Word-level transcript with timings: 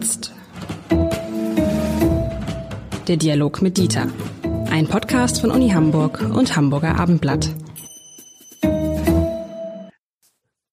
Jetzt. 0.00 0.32
Der 3.06 3.18
Dialog 3.18 3.60
mit 3.60 3.76
Dieter. 3.76 4.08
Ein 4.70 4.88
Podcast 4.88 5.42
von 5.42 5.50
Uni 5.50 5.68
Hamburg 5.68 6.22
und 6.22 6.56
Hamburger 6.56 6.98
Abendblatt. 6.98 7.50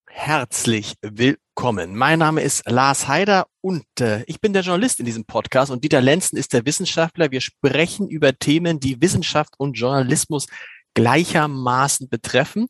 Herzlich 0.08 0.96
willkommen. 1.02 1.98
Mein 1.98 2.20
Name 2.20 2.40
ist 2.40 2.70
Lars 2.70 3.10
Heider 3.10 3.48
und 3.60 3.84
äh, 4.00 4.24
ich 4.28 4.40
bin 4.40 4.54
der 4.54 4.62
Journalist 4.62 5.02
in 5.02 5.06
diesem 5.06 5.26
Podcast 5.26 5.74
und 5.74 5.84
Dieter 5.84 6.00
Lenzen 6.02 6.38
ist 6.38 6.54
der 6.54 6.66
Wissenschaftler. 6.66 7.30
Wir 7.30 7.42
sprechen 7.42 8.08
über 8.08 8.40
Themen, 8.40 8.80
die 8.80 9.02
Wissenschaft 9.02 9.56
und 9.58 9.74
Journalismus 9.74 10.48
gleichermaßen 10.94 12.08
betreffen. 12.08 12.68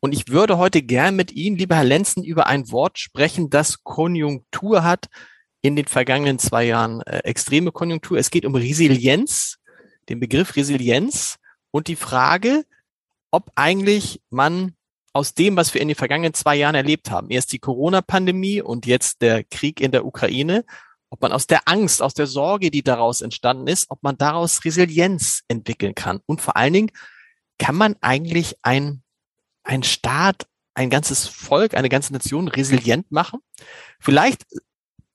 Und 0.00 0.14
ich 0.14 0.28
würde 0.28 0.56
heute 0.56 0.80
gern 0.80 1.16
mit 1.16 1.32
Ihnen, 1.32 1.58
lieber 1.58 1.76
Herr 1.76 1.84
Lenzen, 1.84 2.24
über 2.24 2.46
ein 2.46 2.70
Wort 2.70 2.98
sprechen, 2.98 3.50
das 3.50 3.84
Konjunktur 3.84 4.84
hat, 4.84 5.08
in 5.68 5.76
den 5.76 5.86
vergangenen 5.86 6.38
zwei 6.38 6.64
Jahren 6.64 7.02
äh, 7.02 7.18
extreme 7.18 7.72
Konjunktur. 7.72 8.18
Es 8.18 8.30
geht 8.30 8.44
um 8.44 8.54
Resilienz, 8.54 9.58
den 10.08 10.20
Begriff 10.20 10.56
Resilienz 10.56 11.36
und 11.70 11.88
die 11.88 11.96
Frage, 11.96 12.64
ob 13.30 13.52
eigentlich 13.54 14.20
man 14.30 14.74
aus 15.12 15.34
dem, 15.34 15.56
was 15.56 15.74
wir 15.74 15.80
in 15.80 15.88
den 15.88 15.96
vergangenen 15.96 16.34
zwei 16.34 16.56
Jahren 16.56 16.74
erlebt 16.74 17.10
haben, 17.10 17.30
erst 17.30 17.52
die 17.52 17.58
Corona-Pandemie 17.58 18.62
und 18.62 18.86
jetzt 18.86 19.22
der 19.22 19.44
Krieg 19.44 19.80
in 19.80 19.92
der 19.92 20.04
Ukraine, 20.04 20.64
ob 21.10 21.22
man 21.22 21.32
aus 21.32 21.46
der 21.46 21.62
Angst, 21.66 22.02
aus 22.02 22.14
der 22.14 22.26
Sorge, 22.26 22.70
die 22.70 22.82
daraus 22.82 23.22
entstanden 23.22 23.66
ist, 23.66 23.90
ob 23.90 24.02
man 24.02 24.16
daraus 24.16 24.64
Resilienz 24.64 25.42
entwickeln 25.48 25.94
kann. 25.94 26.20
Und 26.26 26.40
vor 26.40 26.56
allen 26.56 26.72
Dingen, 26.72 26.90
kann 27.58 27.74
man 27.74 27.96
eigentlich 28.00 28.56
ein 28.62 29.02
ein 29.68 29.82
Staat, 29.82 30.46
ein 30.74 30.90
ganzes 30.90 31.28
Volk, 31.28 31.74
eine 31.74 31.88
ganze 31.88 32.12
Nation 32.12 32.48
resilient 32.48 33.12
machen? 33.12 33.40
Vielleicht, 34.00 34.46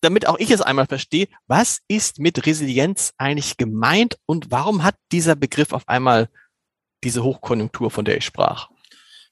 damit 0.03 0.27
auch 0.27 0.39
ich 0.39 0.51
es 0.51 0.61
einmal 0.61 0.85
verstehe, 0.85 1.27
was 1.47 1.79
ist 1.87 2.19
mit 2.19 2.45
Resilienz 2.45 3.13
eigentlich 3.17 3.57
gemeint 3.57 4.17
und 4.25 4.51
warum 4.51 4.83
hat 4.83 4.95
dieser 5.11 5.35
Begriff 5.35 5.73
auf 5.73 5.87
einmal 5.87 6.29
diese 7.03 7.23
Hochkonjunktur, 7.23 7.89
von 7.89 8.05
der 8.05 8.17
ich 8.17 8.25
sprach? 8.25 8.69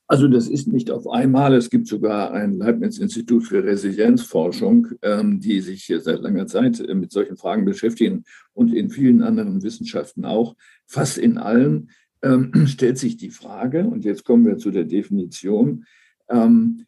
Also 0.07 0.27
das 0.27 0.49
ist 0.49 0.67
nicht 0.67 0.91
auf 0.91 1.07
einmal. 1.07 1.53
Es 1.53 1.69
gibt 1.69 1.87
sogar 1.87 2.33
ein 2.33 2.57
Leibniz-Institut 2.57 3.45
für 3.47 3.63
Resilienzforschung, 3.63 4.89
ähm, 5.01 5.39
die 5.39 5.61
sich 5.61 5.85
seit 5.87 6.19
langer 6.19 6.47
Zeit 6.47 6.81
äh, 6.81 6.93
mit 6.93 7.13
solchen 7.13 7.37
Fragen 7.37 7.63
beschäftigen 7.63 8.25
und 8.51 8.73
in 8.73 8.89
vielen 8.89 9.21
anderen 9.21 9.63
Wissenschaften 9.63 10.25
auch, 10.25 10.57
fast 10.85 11.17
in 11.17 11.37
allen 11.37 11.91
ähm, 12.23 12.51
stellt 12.67 12.97
sich 12.97 13.15
die 13.15 13.29
Frage, 13.29 13.85
und 13.85 14.03
jetzt 14.03 14.25
kommen 14.25 14.45
wir 14.45 14.57
zu 14.57 14.71
der 14.71 14.83
Definition, 14.83 15.85
ähm, 16.29 16.85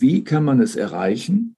wie 0.00 0.24
kann 0.24 0.44
man 0.44 0.60
es 0.60 0.74
erreichen, 0.74 1.56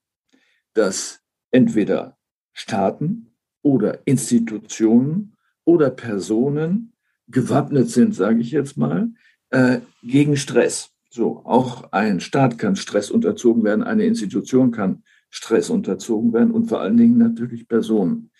dass 0.78 1.20
entweder 1.50 2.16
Staaten 2.52 3.32
oder 3.62 4.06
Institutionen 4.06 5.36
oder 5.64 5.90
Personen 5.90 6.92
gewappnet 7.26 7.90
sind, 7.90 8.14
sage 8.14 8.40
ich 8.40 8.52
jetzt 8.52 8.76
mal, 8.76 9.10
äh, 9.50 9.80
gegen 10.02 10.36
Stress. 10.36 10.90
So, 11.10 11.42
auch 11.44 11.92
ein 11.92 12.20
Staat 12.20 12.58
kann 12.58 12.76
Stress 12.76 13.10
unterzogen 13.10 13.64
werden, 13.64 13.82
eine 13.82 14.04
Institution 14.04 14.70
kann 14.70 15.02
Stress 15.30 15.68
unterzogen 15.68 16.32
werden 16.32 16.52
und 16.52 16.66
vor 16.66 16.80
allen 16.80 16.96
Dingen 16.96 17.18
natürlich 17.18 17.66
Personen. 17.66 18.30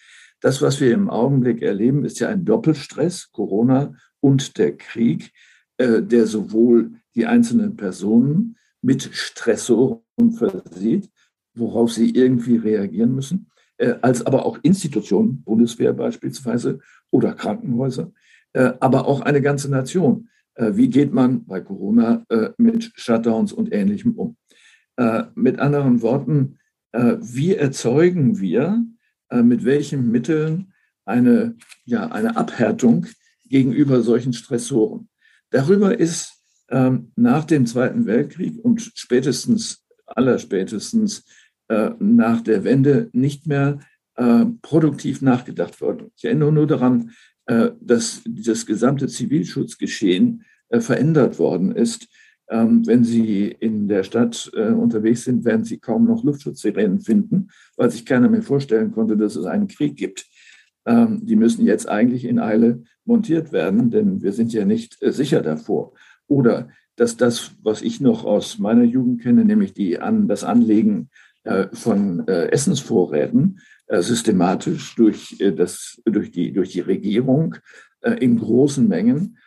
Das, 0.40 0.62
was 0.62 0.80
wir 0.80 0.94
im 0.94 1.10
Augenblick 1.10 1.60
erleben, 1.60 2.04
ist 2.04 2.20
ja 2.20 2.28
ein 2.28 2.44
Doppelstress, 2.44 3.32
Corona 3.32 3.94
und 4.20 4.58
der 4.58 4.76
Krieg, 4.76 5.32
äh, 5.76 6.02
der 6.02 6.26
sowohl 6.26 6.92
die 7.16 7.26
einzelnen 7.26 7.76
Personen 7.76 8.56
mit 8.80 9.02
Stressoren 9.12 10.02
versieht, 10.36 11.10
worauf 11.58 11.92
sie 11.92 12.10
irgendwie 12.10 12.56
reagieren 12.56 13.14
müssen, 13.14 13.50
äh, 13.78 13.94
als 14.02 14.24
aber 14.24 14.46
auch 14.46 14.58
Institutionen, 14.62 15.42
Bundeswehr 15.42 15.92
beispielsweise 15.92 16.80
oder 17.10 17.34
Krankenhäuser, 17.34 18.12
äh, 18.52 18.72
aber 18.80 19.06
auch 19.06 19.20
eine 19.20 19.42
ganze 19.42 19.70
Nation. 19.70 20.28
Wie 20.60 20.90
geht 20.90 21.12
man 21.14 21.44
bei 21.44 21.60
Corona 21.60 22.24
mit 22.56 22.90
Shutdowns 22.96 23.52
und 23.52 23.72
Ähnlichem 23.72 24.16
um? 24.16 24.36
Mit 25.36 25.60
anderen 25.60 26.02
Worten, 26.02 26.58
wie 26.92 27.54
erzeugen 27.54 28.40
wir 28.40 28.84
mit 29.30 29.64
welchen 29.64 30.10
Mitteln 30.10 30.72
eine, 31.04 31.56
ja, 31.84 32.08
eine 32.10 32.36
Abhärtung 32.36 33.06
gegenüber 33.48 34.02
solchen 34.02 34.32
Stressoren. 34.32 35.08
Darüber 35.50 35.98
ist 35.98 36.34
ähm, 36.70 37.12
nach 37.16 37.44
dem 37.44 37.66
Zweiten 37.66 38.06
Weltkrieg 38.06 38.58
und 38.62 38.92
spätestens, 38.94 39.86
allerspätestens 40.06 41.24
äh, 41.68 41.90
nach 41.98 42.40
der 42.40 42.64
Wende 42.64 43.10
nicht 43.12 43.46
mehr 43.46 43.78
äh, 44.16 44.46
produktiv 44.62 45.22
nachgedacht 45.22 45.80
worden. 45.80 46.10
Ich 46.16 46.24
erinnere 46.24 46.52
nur 46.52 46.66
daran, 46.66 47.12
äh, 47.46 47.70
dass 47.80 48.22
das 48.26 48.66
gesamte 48.66 49.06
Zivilschutzgeschehen 49.06 50.44
äh, 50.68 50.80
verändert 50.80 51.38
worden 51.38 51.72
ist. 51.72 52.08
Ähm, 52.50 52.86
wenn 52.86 53.04
Sie 53.04 53.46
in 53.48 53.88
der 53.88 54.04
Stadt 54.04 54.50
äh, 54.54 54.68
unterwegs 54.68 55.24
sind, 55.24 55.44
werden 55.44 55.64
Sie 55.64 55.78
kaum 55.78 56.06
noch 56.06 56.24
Luftschutzsirenen 56.24 57.00
finden, 57.00 57.48
weil 57.76 57.90
sich 57.90 58.06
keiner 58.06 58.28
mehr 58.28 58.42
vorstellen 58.42 58.92
konnte, 58.92 59.16
dass 59.16 59.36
es 59.36 59.44
einen 59.44 59.68
Krieg 59.68 59.96
gibt. 59.96 60.26
Ähm, 60.86 61.24
die 61.24 61.36
müssen 61.36 61.66
jetzt 61.66 61.88
eigentlich 61.88 62.24
in 62.24 62.38
Eile 62.38 62.82
montiert 63.04 63.52
werden, 63.52 63.90
denn 63.90 64.22
wir 64.22 64.32
sind 64.32 64.52
ja 64.52 64.64
nicht 64.64 64.96
sicher 65.00 65.42
davor. 65.42 65.92
Oder 66.26 66.70
dass 66.96 67.16
das, 67.16 67.52
was 67.62 67.82
ich 67.82 68.00
noch 68.00 68.24
aus 68.24 68.58
meiner 68.58 68.84
Jugend 68.84 69.22
kenne, 69.22 69.44
nämlich 69.44 69.72
die 69.72 70.00
an, 70.00 70.28
das 70.28 70.44
Anlegen 70.44 71.10
von 71.72 72.26
äh, 72.28 72.48
Essensvorräten, 72.48 73.60
systematisch 73.90 74.94
durch, 74.96 75.38
das, 75.56 75.98
durch, 76.04 76.30
die, 76.30 76.52
durch 76.52 76.72
die 76.72 76.80
Regierung 76.80 77.54
in 78.20 78.38
großen 78.38 78.86
Mengen 78.86 79.38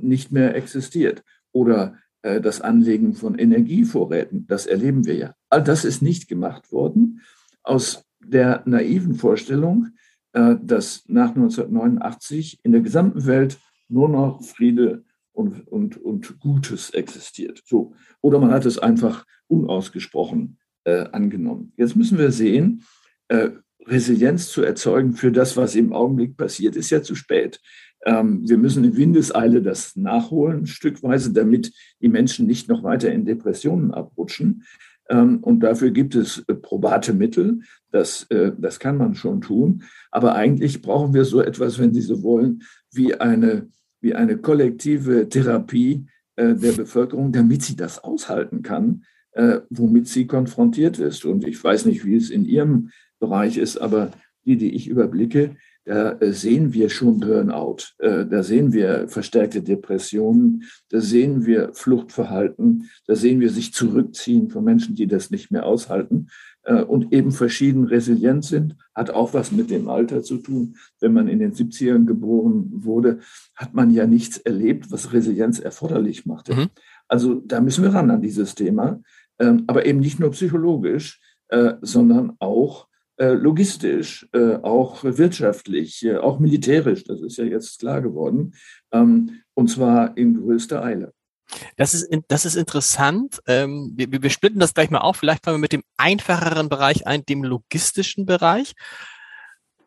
nicht 0.00 0.32
mehr 0.32 0.56
existiert. 0.56 1.22
Oder 1.52 1.96
das 2.22 2.60
Anlegen 2.60 3.14
von 3.14 3.38
Energievorräten, 3.38 4.48
das 4.48 4.66
erleben 4.66 5.06
wir 5.06 5.14
ja. 5.14 5.34
All 5.50 5.62
das 5.62 5.84
ist 5.84 6.02
nicht 6.02 6.26
gemacht 6.26 6.72
worden 6.72 7.20
aus 7.62 8.04
der 8.20 8.62
naiven 8.66 9.14
Vorstellung, 9.14 9.88
äh, 10.32 10.56
dass 10.62 11.04
nach 11.08 11.30
1989 11.30 12.60
in 12.62 12.72
der 12.72 12.80
gesamten 12.80 13.26
Welt 13.26 13.58
nur 13.88 14.08
noch 14.08 14.42
Friede 14.42 15.04
und, 15.32 15.66
und, 15.68 15.96
und 15.96 16.40
Gutes 16.40 16.90
existiert. 16.90 17.62
So. 17.66 17.94
Oder 18.20 18.38
man 18.38 18.50
hat 18.50 18.66
es 18.66 18.78
einfach 18.78 19.24
unausgesprochen 19.46 20.58
äh, 20.86 21.04
angenommen. 21.12 21.72
Jetzt 21.76 21.96
müssen 21.96 22.16
wir 22.16 22.30
sehen, 22.30 22.84
äh, 23.28 23.50
Resilienz 23.86 24.48
zu 24.48 24.62
erzeugen 24.62 25.14
für 25.14 25.30
das, 25.30 25.56
was 25.56 25.74
im 25.74 25.92
Augenblick 25.92 26.36
passiert, 26.36 26.76
ist 26.76 26.90
ja 26.90 27.02
zu 27.02 27.14
spät. 27.14 27.60
Ähm, 28.04 28.48
wir 28.48 28.56
müssen 28.56 28.84
in 28.84 28.96
Windeseile 28.96 29.62
das 29.62 29.96
nachholen, 29.96 30.66
stückweise, 30.66 31.32
damit 31.32 31.72
die 32.00 32.08
Menschen 32.08 32.46
nicht 32.46 32.68
noch 32.68 32.82
weiter 32.82 33.12
in 33.12 33.24
Depressionen 33.24 33.90
abrutschen. 33.90 34.64
Ähm, 35.08 35.38
und 35.40 35.60
dafür 35.60 35.90
gibt 35.90 36.14
es 36.14 36.44
äh, 36.48 36.54
probate 36.54 37.12
Mittel. 37.12 37.60
Das, 37.90 38.24
äh, 38.30 38.52
das 38.56 38.78
kann 38.78 38.96
man 38.96 39.14
schon 39.14 39.40
tun. 39.40 39.82
Aber 40.10 40.34
eigentlich 40.34 40.82
brauchen 40.82 41.14
wir 41.14 41.24
so 41.24 41.40
etwas, 41.40 41.78
wenn 41.78 41.94
Sie 41.94 42.00
so 42.00 42.22
wollen, 42.22 42.62
wie 42.92 43.14
eine, 43.14 43.68
wie 44.00 44.14
eine 44.14 44.38
kollektive 44.38 45.28
Therapie 45.28 46.06
äh, 46.36 46.54
der 46.54 46.72
Bevölkerung, 46.72 47.32
damit 47.32 47.62
sie 47.62 47.76
das 47.76 48.02
aushalten 48.02 48.62
kann, 48.62 49.04
womit 49.70 50.08
sie 50.08 50.26
konfrontiert 50.26 50.98
ist. 50.98 51.24
Und 51.24 51.46
ich 51.46 51.62
weiß 51.62 51.84
nicht, 51.84 52.04
wie 52.06 52.16
es 52.16 52.30
in 52.30 52.44
Ihrem 52.44 52.90
Bereich 53.18 53.58
ist, 53.58 53.76
aber 53.76 54.12
die, 54.46 54.56
die 54.56 54.74
ich 54.74 54.88
überblicke, 54.88 55.56
da 55.86 56.12
äh, 56.18 56.32
sehen 56.32 56.74
wir 56.74 56.90
schon 56.90 57.20
Burnout, 57.20 57.94
äh, 57.98 58.26
da 58.26 58.42
sehen 58.42 58.72
wir 58.72 59.08
verstärkte 59.08 59.62
Depressionen, 59.62 60.64
da 60.90 61.00
sehen 61.00 61.46
wir 61.46 61.70
Fluchtverhalten, 61.72 62.90
da 63.06 63.14
sehen 63.14 63.40
wir 63.40 63.50
sich 63.50 63.72
zurückziehen 63.72 64.50
von 64.50 64.64
Menschen, 64.64 64.96
die 64.96 65.06
das 65.06 65.30
nicht 65.30 65.52
mehr 65.52 65.64
aushalten 65.64 66.26
äh, 66.64 66.82
und 66.82 67.12
eben 67.12 67.30
verschieden 67.30 67.84
resilient 67.84 68.44
sind, 68.44 68.76
hat 68.96 69.10
auch 69.10 69.32
was 69.32 69.52
mit 69.52 69.70
dem 69.70 69.88
Alter 69.88 70.24
zu 70.24 70.38
tun. 70.38 70.76
Wenn 71.00 71.12
man 71.12 71.28
in 71.28 71.38
den 71.38 71.52
70ern 71.52 72.04
geboren 72.04 72.68
wurde, 72.72 73.20
hat 73.54 73.72
man 73.72 73.92
ja 73.92 74.08
nichts 74.08 74.38
erlebt, 74.38 74.90
was 74.90 75.12
Resilienz 75.12 75.60
erforderlich 75.60 76.26
machte. 76.26 76.54
Mhm. 76.54 76.66
Also 77.06 77.34
da 77.34 77.60
müssen 77.60 77.84
wir 77.84 77.94
ran 77.94 78.10
an 78.10 78.20
dieses 78.20 78.56
Thema, 78.56 79.00
aber 79.38 79.84
eben 79.86 80.00
nicht 80.00 80.18
nur 80.18 80.30
psychologisch, 80.30 81.20
sondern 81.82 82.36
auch 82.38 82.88
äh, 83.18 83.32
logistisch, 83.32 84.28
äh, 84.34 84.56
auch 84.56 85.02
wirtschaftlich, 85.02 86.04
äh, 86.04 86.18
auch 86.18 86.38
militärisch, 86.38 87.04
das 87.04 87.22
ist 87.22 87.38
ja 87.38 87.44
jetzt 87.44 87.78
klar 87.78 88.02
geworden, 88.02 88.54
ähm, 88.92 89.40
und 89.54 89.70
zwar 89.70 90.14
in 90.18 90.42
größter 90.42 90.84
Eile. 90.84 91.14
Das 91.76 91.94
ist, 91.94 92.10
das 92.28 92.44
ist 92.44 92.56
interessant. 92.56 93.40
Ähm, 93.46 93.92
wir, 93.96 94.22
wir 94.22 94.28
splitten 94.28 94.60
das 94.60 94.74
gleich 94.74 94.90
mal 94.90 94.98
auf. 94.98 95.16
Vielleicht 95.16 95.44
fangen 95.44 95.56
wir 95.56 95.62
mit 95.62 95.72
dem 95.72 95.84
einfacheren 95.96 96.68
Bereich 96.68 97.06
ein, 97.06 97.24
dem 97.24 97.42
logistischen 97.42 98.26
Bereich. 98.26 98.74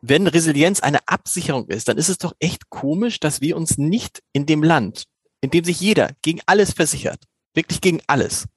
Wenn 0.02 0.26
Resilienz 0.26 0.80
eine 0.80 1.08
Absicherung 1.08 1.68
ist, 1.68 1.88
dann 1.88 1.98
ist 1.98 2.10
es 2.10 2.18
doch 2.18 2.34
echt 2.40 2.70
komisch, 2.70 3.20
dass 3.20 3.42
wir 3.42 3.58
uns 3.58 3.78
nicht 3.78 4.24
in 4.34 4.48
dem 4.48 4.64
Land, 4.64 5.04
in 5.42 5.52
dem 5.52 5.66
sich 5.66 5.80
jeder 5.82 6.12
gegen 6.24 6.40
alles 6.48 6.72
versichert, 6.74 7.26
wirklich 7.54 7.82
gegen 7.82 8.00
alles, 8.08 8.48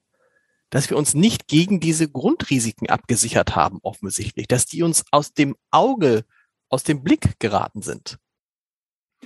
dass 0.73 0.89
wir 0.89 0.97
uns 0.97 1.13
nicht 1.13 1.47
gegen 1.47 1.79
diese 1.79 2.09
Grundrisiken 2.09 2.89
abgesichert 2.89 3.55
haben, 3.55 3.77
offensichtlich, 3.83 4.47
dass 4.47 4.65
die 4.65 4.81
uns 4.81 5.05
aus 5.11 5.31
dem 5.31 5.55
Auge, 5.69 6.25
aus 6.67 6.83
dem 6.83 7.03
Blick 7.03 7.39
geraten 7.39 7.83
sind. 7.83 8.17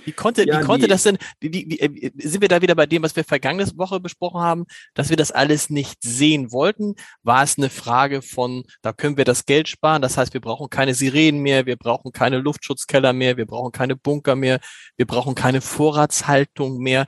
Wie 0.04 0.12
konnte, 0.12 0.46
ja, 0.46 0.60
wie 0.60 0.64
konnte 0.64 0.88
das 0.88 1.04
denn, 1.04 1.16
wie, 1.40 1.50
wie, 1.50 1.80
äh, 1.80 2.12
sind 2.16 2.42
wir 2.42 2.48
da 2.48 2.60
wieder 2.60 2.74
bei 2.74 2.84
dem, 2.84 3.02
was 3.02 3.16
wir 3.16 3.24
vergangene 3.24 3.66
Woche 3.78 3.98
besprochen 3.98 4.42
haben, 4.42 4.66
dass 4.92 5.08
wir 5.08 5.16
das 5.16 5.32
alles 5.32 5.70
nicht 5.70 6.02
sehen 6.02 6.52
wollten? 6.52 6.96
War 7.22 7.42
es 7.42 7.56
eine 7.56 7.70
Frage 7.70 8.20
von, 8.20 8.64
da 8.82 8.92
können 8.92 9.16
wir 9.16 9.24
das 9.24 9.46
Geld 9.46 9.68
sparen, 9.68 10.02
das 10.02 10.18
heißt, 10.18 10.34
wir 10.34 10.42
brauchen 10.42 10.68
keine 10.68 10.94
Sirenen 10.94 11.40
mehr, 11.40 11.64
wir 11.64 11.76
brauchen 11.76 12.12
keine 12.12 12.38
Luftschutzkeller 12.38 13.14
mehr, 13.14 13.38
wir 13.38 13.46
brauchen 13.46 13.72
keine 13.72 13.96
Bunker 13.96 14.36
mehr, 14.36 14.60
wir 14.98 15.06
brauchen 15.06 15.34
keine 15.34 15.62
Vorratshaltung 15.62 16.76
mehr. 16.76 17.06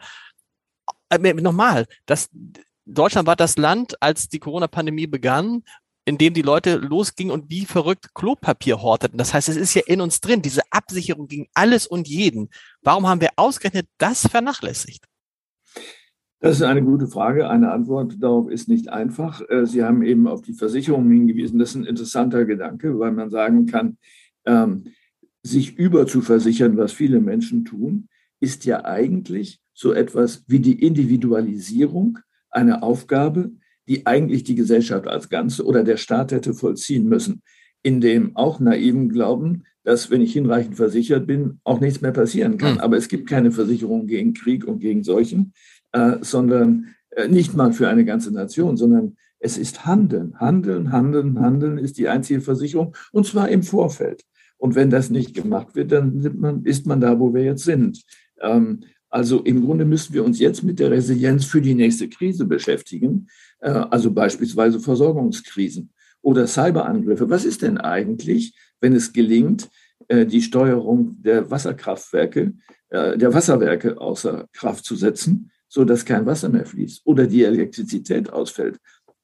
Äh, 1.10 1.18
nochmal, 1.34 1.86
das, 2.06 2.30
Deutschland 2.94 3.26
war 3.26 3.36
das 3.36 3.56
Land, 3.56 4.00
als 4.02 4.28
die 4.28 4.38
Corona-Pandemie 4.38 5.06
begann, 5.06 5.62
in 6.04 6.18
dem 6.18 6.34
die 6.34 6.42
Leute 6.42 6.76
losgingen 6.76 7.32
und 7.32 7.50
wie 7.50 7.64
verrückt 7.64 8.14
Klopapier 8.14 8.82
horteten. 8.82 9.18
Das 9.18 9.32
heißt, 9.32 9.48
es 9.48 9.56
ist 9.56 9.74
ja 9.74 9.82
in 9.86 10.00
uns 10.00 10.20
drin, 10.20 10.42
diese 10.42 10.62
Absicherung 10.70 11.28
gegen 11.28 11.46
alles 11.54 11.86
und 11.86 12.08
jeden. 12.08 12.48
Warum 12.82 13.06
haben 13.06 13.20
wir 13.20 13.30
ausgerechnet 13.36 13.86
das 13.98 14.26
vernachlässigt? 14.26 15.04
Das 16.40 16.56
ist 16.56 16.62
eine 16.62 16.82
gute 16.82 17.06
Frage. 17.06 17.50
Eine 17.50 17.70
Antwort 17.70 18.16
darauf 18.18 18.48
ist 18.48 18.66
nicht 18.66 18.88
einfach. 18.88 19.42
Äh, 19.50 19.66
Sie 19.66 19.84
haben 19.84 20.02
eben 20.02 20.26
auf 20.26 20.40
die 20.40 20.54
Versicherung 20.54 21.08
hingewiesen. 21.10 21.58
Das 21.58 21.70
ist 21.70 21.74
ein 21.76 21.84
interessanter 21.84 22.46
Gedanke, 22.46 22.98
weil 22.98 23.12
man 23.12 23.28
sagen 23.28 23.66
kann, 23.66 23.98
ähm, 24.46 24.84
sich 25.42 25.76
überzuversichern, 25.76 26.78
was 26.78 26.92
viele 26.92 27.20
Menschen 27.20 27.64
tun, 27.66 28.08
ist 28.40 28.64
ja 28.64 28.84
eigentlich 28.84 29.60
so 29.74 29.92
etwas 29.92 30.44
wie 30.46 30.60
die 30.60 30.82
Individualisierung 30.82 32.18
einer 32.50 32.82
Aufgabe, 32.82 33.52
die 33.88 34.06
eigentlich 34.06 34.44
die 34.44 34.54
Gesellschaft 34.54 35.06
als 35.08 35.28
Ganze 35.28 35.64
oder 35.64 35.84
der 35.84 35.96
Staat 35.96 36.32
hätte 36.32 36.54
vollziehen 36.54 37.08
müssen, 37.08 37.42
in 37.82 38.00
dem 38.00 38.36
auch 38.36 38.60
naiven 38.60 39.08
Glauben, 39.08 39.64
dass 39.82 40.10
wenn 40.10 40.20
ich 40.20 40.32
hinreichend 40.32 40.76
versichert 40.76 41.26
bin, 41.26 41.60
auch 41.64 41.80
nichts 41.80 42.00
mehr 42.00 42.12
passieren 42.12 42.58
kann. 42.58 42.74
Mhm. 42.74 42.80
Aber 42.80 42.96
es 42.96 43.08
gibt 43.08 43.28
keine 43.28 43.50
Versicherung 43.50 44.06
gegen 44.06 44.34
Krieg 44.34 44.64
und 44.66 44.80
gegen 44.80 45.02
Seuchen, 45.02 45.54
äh, 45.92 46.18
sondern 46.20 46.94
äh, 47.10 47.28
nicht 47.28 47.54
mal 47.54 47.72
für 47.72 47.88
eine 47.88 48.04
ganze 48.04 48.32
Nation, 48.32 48.76
sondern 48.76 49.16
es 49.38 49.56
ist 49.56 49.86
Handeln. 49.86 50.38
Handeln, 50.38 50.92
Handeln, 50.92 51.40
Handeln 51.40 51.78
ist 51.78 51.98
die 51.98 52.08
einzige 52.08 52.40
Versicherung 52.40 52.94
und 53.12 53.26
zwar 53.26 53.48
im 53.48 53.62
Vorfeld. 53.62 54.22
Und 54.58 54.74
wenn 54.74 54.90
das 54.90 55.08
nicht 55.08 55.34
gemacht 55.34 55.74
wird, 55.74 55.90
dann 55.90 56.36
man, 56.38 56.64
ist 56.64 56.86
man 56.86 57.00
da, 57.00 57.18
wo 57.18 57.32
wir 57.32 57.42
jetzt 57.42 57.64
sind. 57.64 58.04
Ähm, 58.42 58.84
also 59.10 59.42
im 59.42 59.64
Grunde 59.64 59.84
müssen 59.84 60.14
wir 60.14 60.24
uns 60.24 60.38
jetzt 60.38 60.62
mit 60.62 60.78
der 60.78 60.90
Resilienz 60.90 61.44
für 61.44 61.60
die 61.60 61.74
nächste 61.74 62.08
Krise 62.08 62.46
beschäftigen, 62.46 63.28
äh, 63.60 63.70
also 63.70 64.12
beispielsweise 64.12 64.80
Versorgungskrisen 64.80 65.90
oder 66.22 66.46
Cyberangriffe. 66.46 67.28
Was 67.28 67.44
ist 67.44 67.62
denn 67.62 67.78
eigentlich, 67.78 68.54
wenn 68.80 68.94
es 68.94 69.12
gelingt, 69.12 69.68
äh, 70.08 70.24
die 70.24 70.42
Steuerung 70.42 71.16
der 71.22 71.50
Wasserkraftwerke, 71.50 72.54
äh, 72.90 73.18
der 73.18 73.34
Wasserwerke 73.34 74.00
außer 74.00 74.48
Kraft 74.52 74.84
zu 74.84 74.94
setzen, 74.94 75.50
so 75.68 75.84
dass 75.84 76.04
kein 76.04 76.26
Wasser 76.26 76.48
mehr 76.48 76.66
fließt 76.66 77.02
oder 77.04 77.26
die 77.26 77.42
Elektrizität 77.44 78.32
ausfällt? 78.32 78.78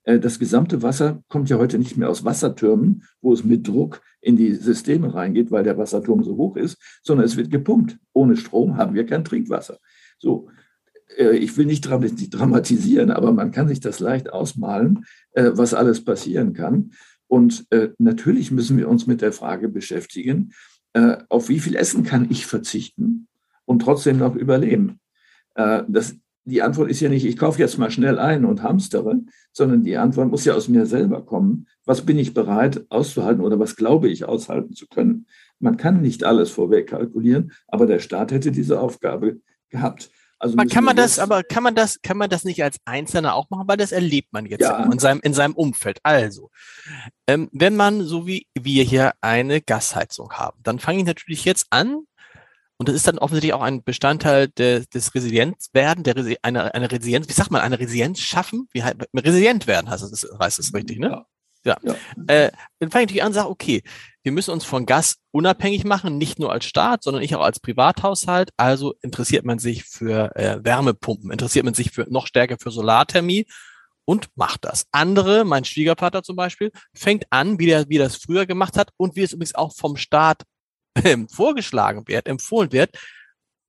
Äh, 0.06 0.18
das 0.18 0.38
gesamte 0.38 0.82
Wasser 0.82 1.22
kommt 1.28 1.50
ja 1.50 1.58
heute 1.58 1.78
nicht 1.78 1.98
mehr 1.98 2.08
aus 2.08 2.24
Wassertürmen, 2.24 3.02
wo 3.20 3.34
es 3.34 3.44
mit 3.44 3.68
Druck 3.68 4.00
in 4.22 4.36
die 4.36 4.54
Systeme 4.54 5.12
reingeht, 5.12 5.50
weil 5.50 5.64
der 5.64 5.76
Wasserturm 5.76 6.24
so 6.24 6.36
hoch 6.36 6.56
ist, 6.56 6.78
sondern 7.02 7.26
es 7.26 7.36
wird 7.36 7.50
gepumpt. 7.50 7.98
Ohne 8.14 8.36
Strom 8.36 8.78
haben 8.78 8.94
wir 8.94 9.04
kein 9.04 9.24
Trinkwasser. 9.24 9.78
So, 10.18 10.48
äh, 11.18 11.36
ich 11.36 11.56
will 11.56 11.66
nicht 11.66 11.82
dramatisieren, 11.82 13.10
aber 13.10 13.32
man 13.32 13.50
kann 13.50 13.68
sich 13.68 13.80
das 13.80 14.00
leicht 14.00 14.32
ausmalen, 14.32 15.04
äh, 15.32 15.50
was 15.52 15.74
alles 15.74 16.02
passieren 16.02 16.54
kann. 16.54 16.92
Und 17.28 17.66
natürlich 17.98 18.52
müssen 18.52 18.78
wir 18.78 18.88
uns 18.88 19.08
mit 19.08 19.20
der 19.20 19.32
Frage 19.32 19.68
beschäftigen, 19.68 20.52
auf 21.28 21.48
wie 21.48 21.58
viel 21.58 21.74
Essen 21.74 22.04
kann 22.04 22.30
ich 22.30 22.46
verzichten 22.46 23.26
und 23.64 23.82
trotzdem 23.82 24.18
noch 24.18 24.36
überleben. 24.36 25.00
Das 25.56 26.14
die 26.46 26.62
Antwort 26.62 26.88
ist 26.88 27.00
ja 27.00 27.08
nicht, 27.08 27.26
ich 27.26 27.36
kaufe 27.36 27.58
jetzt 27.58 27.76
mal 27.76 27.90
schnell 27.90 28.18
ein 28.18 28.44
und 28.44 28.62
hamstere, 28.62 29.20
sondern 29.52 29.82
die 29.82 29.96
Antwort 29.96 30.30
muss 30.30 30.44
ja 30.44 30.54
aus 30.54 30.68
mir 30.68 30.86
selber 30.86 31.26
kommen. 31.26 31.66
Was 31.84 32.06
bin 32.06 32.18
ich 32.18 32.34
bereit 32.34 32.86
auszuhalten 32.88 33.42
oder 33.42 33.58
was 33.58 33.74
glaube 33.74 34.08
ich 34.08 34.24
aushalten 34.24 34.72
zu 34.72 34.86
können? 34.86 35.26
Man 35.58 35.76
kann 35.76 36.00
nicht 36.00 36.22
alles 36.22 36.50
vorweg 36.50 36.88
kalkulieren, 36.88 37.52
aber 37.66 37.86
der 37.86 37.98
Staat 37.98 38.30
hätte 38.30 38.52
diese 38.52 38.80
Aufgabe 38.80 39.40
gehabt. 39.70 40.10
Also 40.38 40.54
man 40.54 40.68
kann 40.68 40.84
man 40.84 40.94
das, 40.94 41.18
aber 41.18 41.42
kann 41.42 41.62
man 41.62 41.74
das, 41.74 42.00
kann 42.02 42.16
man 42.16 42.30
das 42.30 42.44
nicht 42.44 42.62
als 42.62 42.76
Einzelner 42.84 43.34
auch 43.34 43.50
machen, 43.50 43.66
weil 43.66 43.78
das 43.78 43.90
erlebt 43.90 44.32
man 44.32 44.46
jetzt 44.46 44.60
ja. 44.60 44.84
in 44.84 44.98
seinem, 44.98 45.20
in 45.22 45.34
seinem 45.34 45.54
Umfeld. 45.54 45.98
Also, 46.02 46.50
ähm, 47.26 47.48
wenn 47.52 47.74
man 47.74 48.04
so 48.04 48.26
wie 48.26 48.46
wir 48.54 48.84
hier 48.84 49.12
eine 49.20 49.60
Gasheizung 49.62 50.32
haben, 50.34 50.58
dann 50.62 50.78
fange 50.78 50.98
ich 51.00 51.06
natürlich 51.06 51.44
jetzt 51.44 51.66
an, 51.70 52.02
und 52.78 52.88
das 52.88 52.96
ist 52.96 53.06
dann 53.06 53.18
offensichtlich 53.18 53.54
auch 53.54 53.62
ein 53.62 53.82
Bestandteil 53.82 54.48
des, 54.48 54.88
des 54.88 55.14
Resilienzwerden, 55.14 56.04
der 56.04 56.16
Resi 56.16 56.36
eine, 56.42 56.74
eine 56.74 56.90
Resilienz, 56.90 57.28
wie 57.28 57.32
sagt 57.32 57.50
man, 57.50 57.62
eine 57.62 57.78
Resilienz 57.78 58.20
schaffen? 58.20 58.68
Wie 58.72 58.84
halt, 58.84 59.08
resilient 59.14 59.66
werden, 59.66 59.90
heißt 59.90 60.02
das, 60.02 60.26
heißt 60.38 60.58
das 60.58 60.74
richtig, 60.74 60.98
ne? 60.98 61.08
Ja. 61.08 61.26
Ja. 61.64 61.76
ja. 61.82 61.94
Äh, 62.28 62.52
dann 62.78 62.90
fange 62.90 63.02
ich 63.02 63.08
natürlich 63.08 63.22
an 63.22 63.28
und 63.28 63.34
sage, 63.34 63.50
okay, 63.50 63.82
wir 64.22 64.32
müssen 64.32 64.52
uns 64.52 64.64
von 64.64 64.86
Gas 64.86 65.16
unabhängig 65.32 65.84
machen, 65.84 66.16
nicht 66.16 66.38
nur 66.38 66.52
als 66.52 66.64
Staat, 66.64 67.02
sondern 67.02 67.22
ich 67.22 67.34
auch 67.34 67.42
als 67.42 67.60
Privathaushalt. 67.60 68.50
Also 68.56 68.94
interessiert 69.02 69.44
man 69.44 69.58
sich 69.58 69.84
für 69.84 70.34
äh, 70.36 70.64
Wärmepumpen, 70.64 71.30
interessiert 71.30 71.64
man 71.64 71.74
sich 71.74 71.90
für 71.90 72.06
noch 72.08 72.26
stärker 72.26 72.56
für 72.60 72.70
Solarthermie 72.70 73.46
und 74.04 74.28
macht 74.36 74.64
das. 74.64 74.86
Andere, 74.92 75.44
mein 75.44 75.64
Schwiegervater 75.64 76.22
zum 76.22 76.36
Beispiel, 76.36 76.70
fängt 76.94 77.24
an, 77.30 77.58
wie 77.58 77.70
er, 77.70 77.88
wie 77.88 77.98
er 77.98 78.04
das 78.04 78.16
früher 78.16 78.46
gemacht 78.46 78.76
hat 78.76 78.90
und 78.96 79.16
wie 79.16 79.22
es 79.22 79.32
übrigens 79.32 79.54
auch 79.54 79.74
vom 79.74 79.96
Staat 79.96 80.42
vorgeschlagen 81.28 82.06
wird, 82.06 82.26
empfohlen 82.26 82.72
wird, 82.72 82.96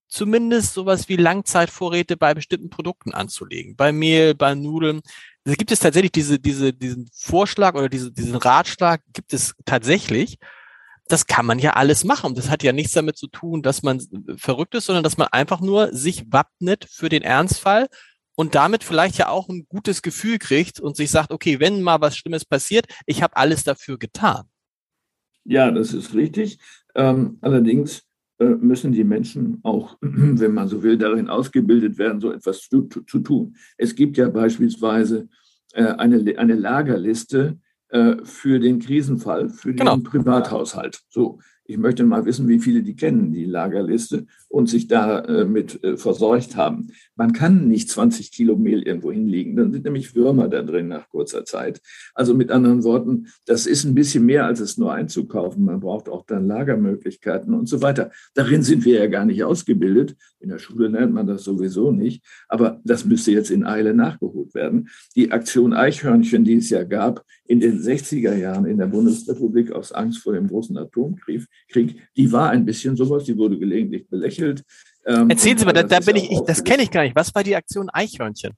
zumindest 0.07 0.73
sowas 0.73 1.09
wie 1.09 1.17
Langzeitvorräte 1.17 2.17
bei 2.17 2.33
bestimmten 2.33 2.69
Produkten 2.69 3.13
anzulegen. 3.13 3.75
Bei 3.75 3.91
Mehl, 3.91 4.35
bei 4.35 4.55
Nudeln. 4.55 5.01
Da 5.43 5.53
gibt 5.53 5.71
es 5.71 5.79
tatsächlich 5.79 6.11
diese, 6.11 6.39
diese, 6.39 6.73
diesen 6.73 7.09
Vorschlag 7.13 7.75
oder 7.75 7.89
diese, 7.89 8.11
diesen 8.11 8.35
Ratschlag 8.35 9.01
gibt 9.13 9.33
es 9.33 9.53
tatsächlich. 9.65 10.37
Das 11.07 11.25
kann 11.25 11.45
man 11.45 11.59
ja 11.59 11.73
alles 11.73 12.03
machen. 12.03 12.35
Das 12.35 12.49
hat 12.49 12.63
ja 12.63 12.73
nichts 12.73 12.93
damit 12.93 13.17
zu 13.17 13.27
tun, 13.27 13.61
dass 13.61 13.81
man 13.81 14.01
verrückt 14.37 14.75
ist, 14.75 14.85
sondern 14.85 15.03
dass 15.03 15.17
man 15.17 15.29
einfach 15.29 15.61
nur 15.61 15.93
sich 15.93 16.25
wappnet 16.31 16.85
für 16.89 17.07
den 17.07 17.23
Ernstfall 17.23 17.87
und 18.35 18.55
damit 18.55 18.83
vielleicht 18.83 19.17
ja 19.17 19.29
auch 19.29 19.49
ein 19.49 19.65
gutes 19.67 20.01
Gefühl 20.01 20.37
kriegt 20.37 20.79
und 20.79 20.95
sich 20.95 21.09
sagt, 21.09 21.31
okay, 21.31 21.59
wenn 21.59 21.81
mal 21.81 22.01
was 22.01 22.17
Schlimmes 22.17 22.45
passiert, 22.45 22.85
ich 23.05 23.23
habe 23.23 23.35
alles 23.35 23.63
dafür 23.63 23.97
getan. 23.97 24.49
Ja, 25.43 25.71
das 25.71 25.93
ist 25.93 26.13
richtig. 26.13 26.59
Ähm, 26.97 27.37
allerdings 27.41 28.03
äh, 28.39 28.45
müssen 28.45 28.91
die 28.91 29.03
Menschen 29.03 29.59
auch, 29.63 29.97
wenn 30.01 30.53
man 30.53 30.67
so 30.67 30.83
will, 30.83 30.97
darin 30.97 31.29
ausgebildet 31.29 31.97
werden, 31.97 32.19
so 32.19 32.31
etwas 32.31 32.67
zu, 32.67 32.83
zu, 32.83 33.19
tun. 33.19 33.55
Es 33.77 33.95
gibt 33.95 34.17
ja 34.17 34.29
beispielsweise 34.29 35.29
äh, 35.73 35.83
eine, 35.83 36.37
eine 36.37 36.55
Lagerliste 36.55 37.59
äh, 37.89 38.17
für 38.23 38.59
den 38.59 38.79
Krisenfall, 38.79 39.49
für 39.49 39.69
den 39.69 39.77
genau. 39.77 39.97
Privathaushalt. 39.97 41.01
So, 41.09 41.39
ich 41.65 41.77
möchte 41.77 42.03
mal 42.03 42.25
wissen, 42.25 42.47
wie 42.47 42.59
viele 42.59 42.83
die 42.83 42.95
kennen, 42.95 43.31
die 43.31 43.45
Lagerliste, 43.45 44.25
und 44.49 44.69
sich 44.69 44.87
damit 44.87 45.83
äh, 45.83 45.87
äh, 45.87 45.97
versorgt 45.97 46.55
haben. 46.55 46.87
Man 47.15 47.33
kann 47.33 47.67
nicht 47.67 47.89
20 47.89 48.31
Kilo 48.31 48.55
Mehl 48.55 48.83
irgendwo 48.83 49.11
hinlegen. 49.11 49.55
Dann 49.55 49.71
sind 49.71 49.85
nämlich 49.85 50.15
Würmer 50.15 50.47
da 50.47 50.61
drin 50.61 50.87
nach 50.87 51.09
kurzer 51.09 51.45
Zeit. 51.45 51.81
Also 52.13 52.33
mit 52.33 52.51
anderen 52.51 52.83
Worten, 52.83 53.27
das 53.45 53.65
ist 53.65 53.83
ein 53.83 53.95
bisschen 53.95 54.25
mehr, 54.25 54.45
als 54.45 54.59
es 54.59 54.77
nur 54.77 54.93
einzukaufen. 54.93 55.65
Man 55.65 55.79
braucht 55.79 56.09
auch 56.09 56.25
dann 56.25 56.47
Lagermöglichkeiten 56.47 57.53
und 57.53 57.67
so 57.67 57.81
weiter. 57.81 58.11
Darin 58.35 58.63
sind 58.63 58.85
wir 58.85 58.99
ja 58.99 59.07
gar 59.07 59.25
nicht 59.25 59.43
ausgebildet. 59.43 60.15
In 60.39 60.49
der 60.49 60.59
Schule 60.59 60.87
lernt 60.87 61.13
man 61.13 61.27
das 61.27 61.43
sowieso 61.43 61.91
nicht. 61.91 62.23
Aber 62.47 62.79
das 62.83 63.05
müsste 63.05 63.31
jetzt 63.31 63.51
in 63.51 63.65
Eile 63.65 63.93
nachgeholt 63.93 64.53
werden. 64.53 64.89
Die 65.15 65.31
Aktion 65.31 65.73
Eichhörnchen, 65.73 66.45
die 66.45 66.55
es 66.55 66.69
ja 66.69 66.83
gab 66.83 67.23
in 67.45 67.59
den 67.59 67.79
60er 67.79 68.35
Jahren 68.35 68.65
in 68.65 68.77
der 68.77 68.87
Bundesrepublik 68.87 69.71
aus 69.71 69.91
Angst 69.91 70.19
vor 70.19 70.33
dem 70.33 70.47
großen 70.47 70.77
Atomkrieg, 70.77 71.45
Krieg, 71.69 71.95
die 72.15 72.31
war 72.31 72.49
ein 72.49 72.65
bisschen 72.65 72.95
sowas, 72.95 73.23
die 73.23 73.37
wurde 73.37 73.57
gelegentlich 73.57 74.07
belächelt. 74.07 74.36
Ähm, 74.39 75.29
Erzählen 75.29 75.57
Sie 75.57 75.65
mal, 75.65 75.73
da, 75.73 75.83
da 75.83 75.99
bin 75.99 76.15
ich, 76.15 76.31
ich 76.31 76.39
das 76.41 76.63
kenne 76.63 76.83
ich 76.83 76.91
gar 76.91 77.03
nicht. 77.03 77.15
Was 77.15 77.33
war 77.33 77.43
die 77.43 77.55
Aktion 77.55 77.89
Eichhörnchen? 77.89 78.53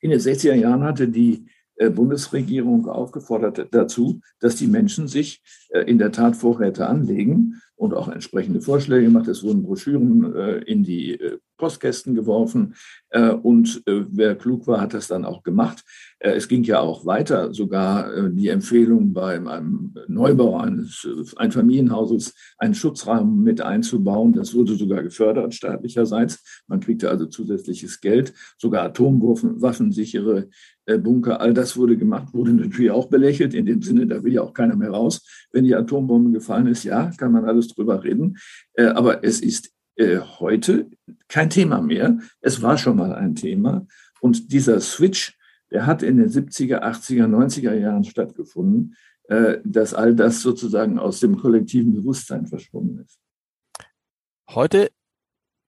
In 0.00 0.10
den 0.10 0.20
60er 0.20 0.54
Jahren 0.54 0.82
hatte 0.82 1.08
die 1.08 1.46
äh, 1.76 1.90
Bundesregierung 1.90 2.86
aufgefordert 2.88 3.68
dazu, 3.72 4.20
dass 4.38 4.56
die 4.56 4.66
Menschen 4.66 5.08
sich 5.08 5.42
äh, 5.70 5.80
in 5.80 5.98
der 5.98 6.12
Tat 6.12 6.36
Vorräte 6.36 6.86
anlegen, 6.86 7.60
und 7.76 7.94
auch 7.94 8.08
entsprechende 8.08 8.60
Vorschläge 8.60 9.06
gemacht. 9.06 9.28
Es 9.28 9.42
wurden 9.42 9.62
Broschüren 9.62 10.34
äh, 10.34 10.58
in 10.58 10.82
die 10.82 11.20
äh, 11.20 11.38
Postkästen 11.56 12.14
geworfen 12.14 12.74
äh, 13.10 13.30
und 13.30 13.82
äh, 13.86 14.04
wer 14.10 14.34
klug 14.34 14.66
war, 14.66 14.80
hat 14.80 14.94
das 14.94 15.08
dann 15.08 15.24
auch 15.24 15.42
gemacht. 15.42 15.84
Äh, 16.18 16.32
es 16.32 16.48
ging 16.48 16.64
ja 16.64 16.80
auch 16.80 17.06
weiter, 17.06 17.54
sogar 17.54 18.12
äh, 18.12 18.30
die 18.32 18.48
Empfehlung 18.48 19.12
bei 19.12 19.36
einem 19.36 19.94
Neubau 20.08 20.58
eines 20.58 21.06
Einfamilienhauses 21.36 22.34
einen 22.58 22.74
Schutzrahmen 22.74 23.42
mit 23.42 23.60
einzubauen. 23.60 24.32
Das 24.32 24.54
wurde 24.54 24.74
sogar 24.74 25.02
gefördert 25.02 25.54
staatlicherseits. 25.54 26.62
Man 26.66 26.80
kriegte 26.80 27.08
also 27.08 27.26
zusätzliches 27.26 28.00
Geld, 28.00 28.34
sogar 28.58 28.84
atomwaffensichere 28.84 30.48
Bunker. 30.98 31.40
All 31.40 31.54
das 31.54 31.76
wurde 31.78 31.96
gemacht, 31.96 32.34
wurde 32.34 32.52
natürlich 32.52 32.90
auch 32.90 33.08
belächelt 33.08 33.54
in 33.54 33.64
dem 33.64 33.80
Sinne, 33.80 34.06
da 34.06 34.22
will 34.22 34.34
ja 34.34 34.42
auch 34.42 34.52
keiner 34.52 34.76
mehr 34.76 34.90
raus. 34.90 35.22
Wenn 35.50 35.64
die 35.64 35.74
Atombombe 35.74 36.30
gefallen 36.30 36.66
ist, 36.66 36.84
ja, 36.84 37.10
kann 37.16 37.32
man 37.32 37.46
alles 37.46 37.63
drüber 37.68 38.04
reden. 38.04 38.36
Aber 38.76 39.24
es 39.24 39.40
ist 39.40 39.74
äh, 39.96 40.18
heute 40.40 40.90
kein 41.28 41.50
Thema 41.50 41.80
mehr. 41.80 42.18
Es 42.40 42.62
war 42.62 42.78
schon 42.78 42.96
mal 42.96 43.14
ein 43.14 43.34
Thema. 43.34 43.86
Und 44.20 44.52
dieser 44.52 44.80
Switch, 44.80 45.38
der 45.70 45.86
hat 45.86 46.02
in 46.02 46.16
den 46.16 46.28
70er, 46.28 46.82
80er, 46.82 47.26
90er 47.26 47.74
Jahren 47.74 48.04
stattgefunden, 48.04 48.96
äh, 49.28 49.58
dass 49.64 49.94
all 49.94 50.14
das 50.14 50.42
sozusagen 50.42 50.98
aus 50.98 51.20
dem 51.20 51.36
kollektiven 51.36 51.94
Bewusstsein 51.94 52.46
verschwunden 52.46 53.04
ist. 53.04 53.20
Heute 54.50 54.90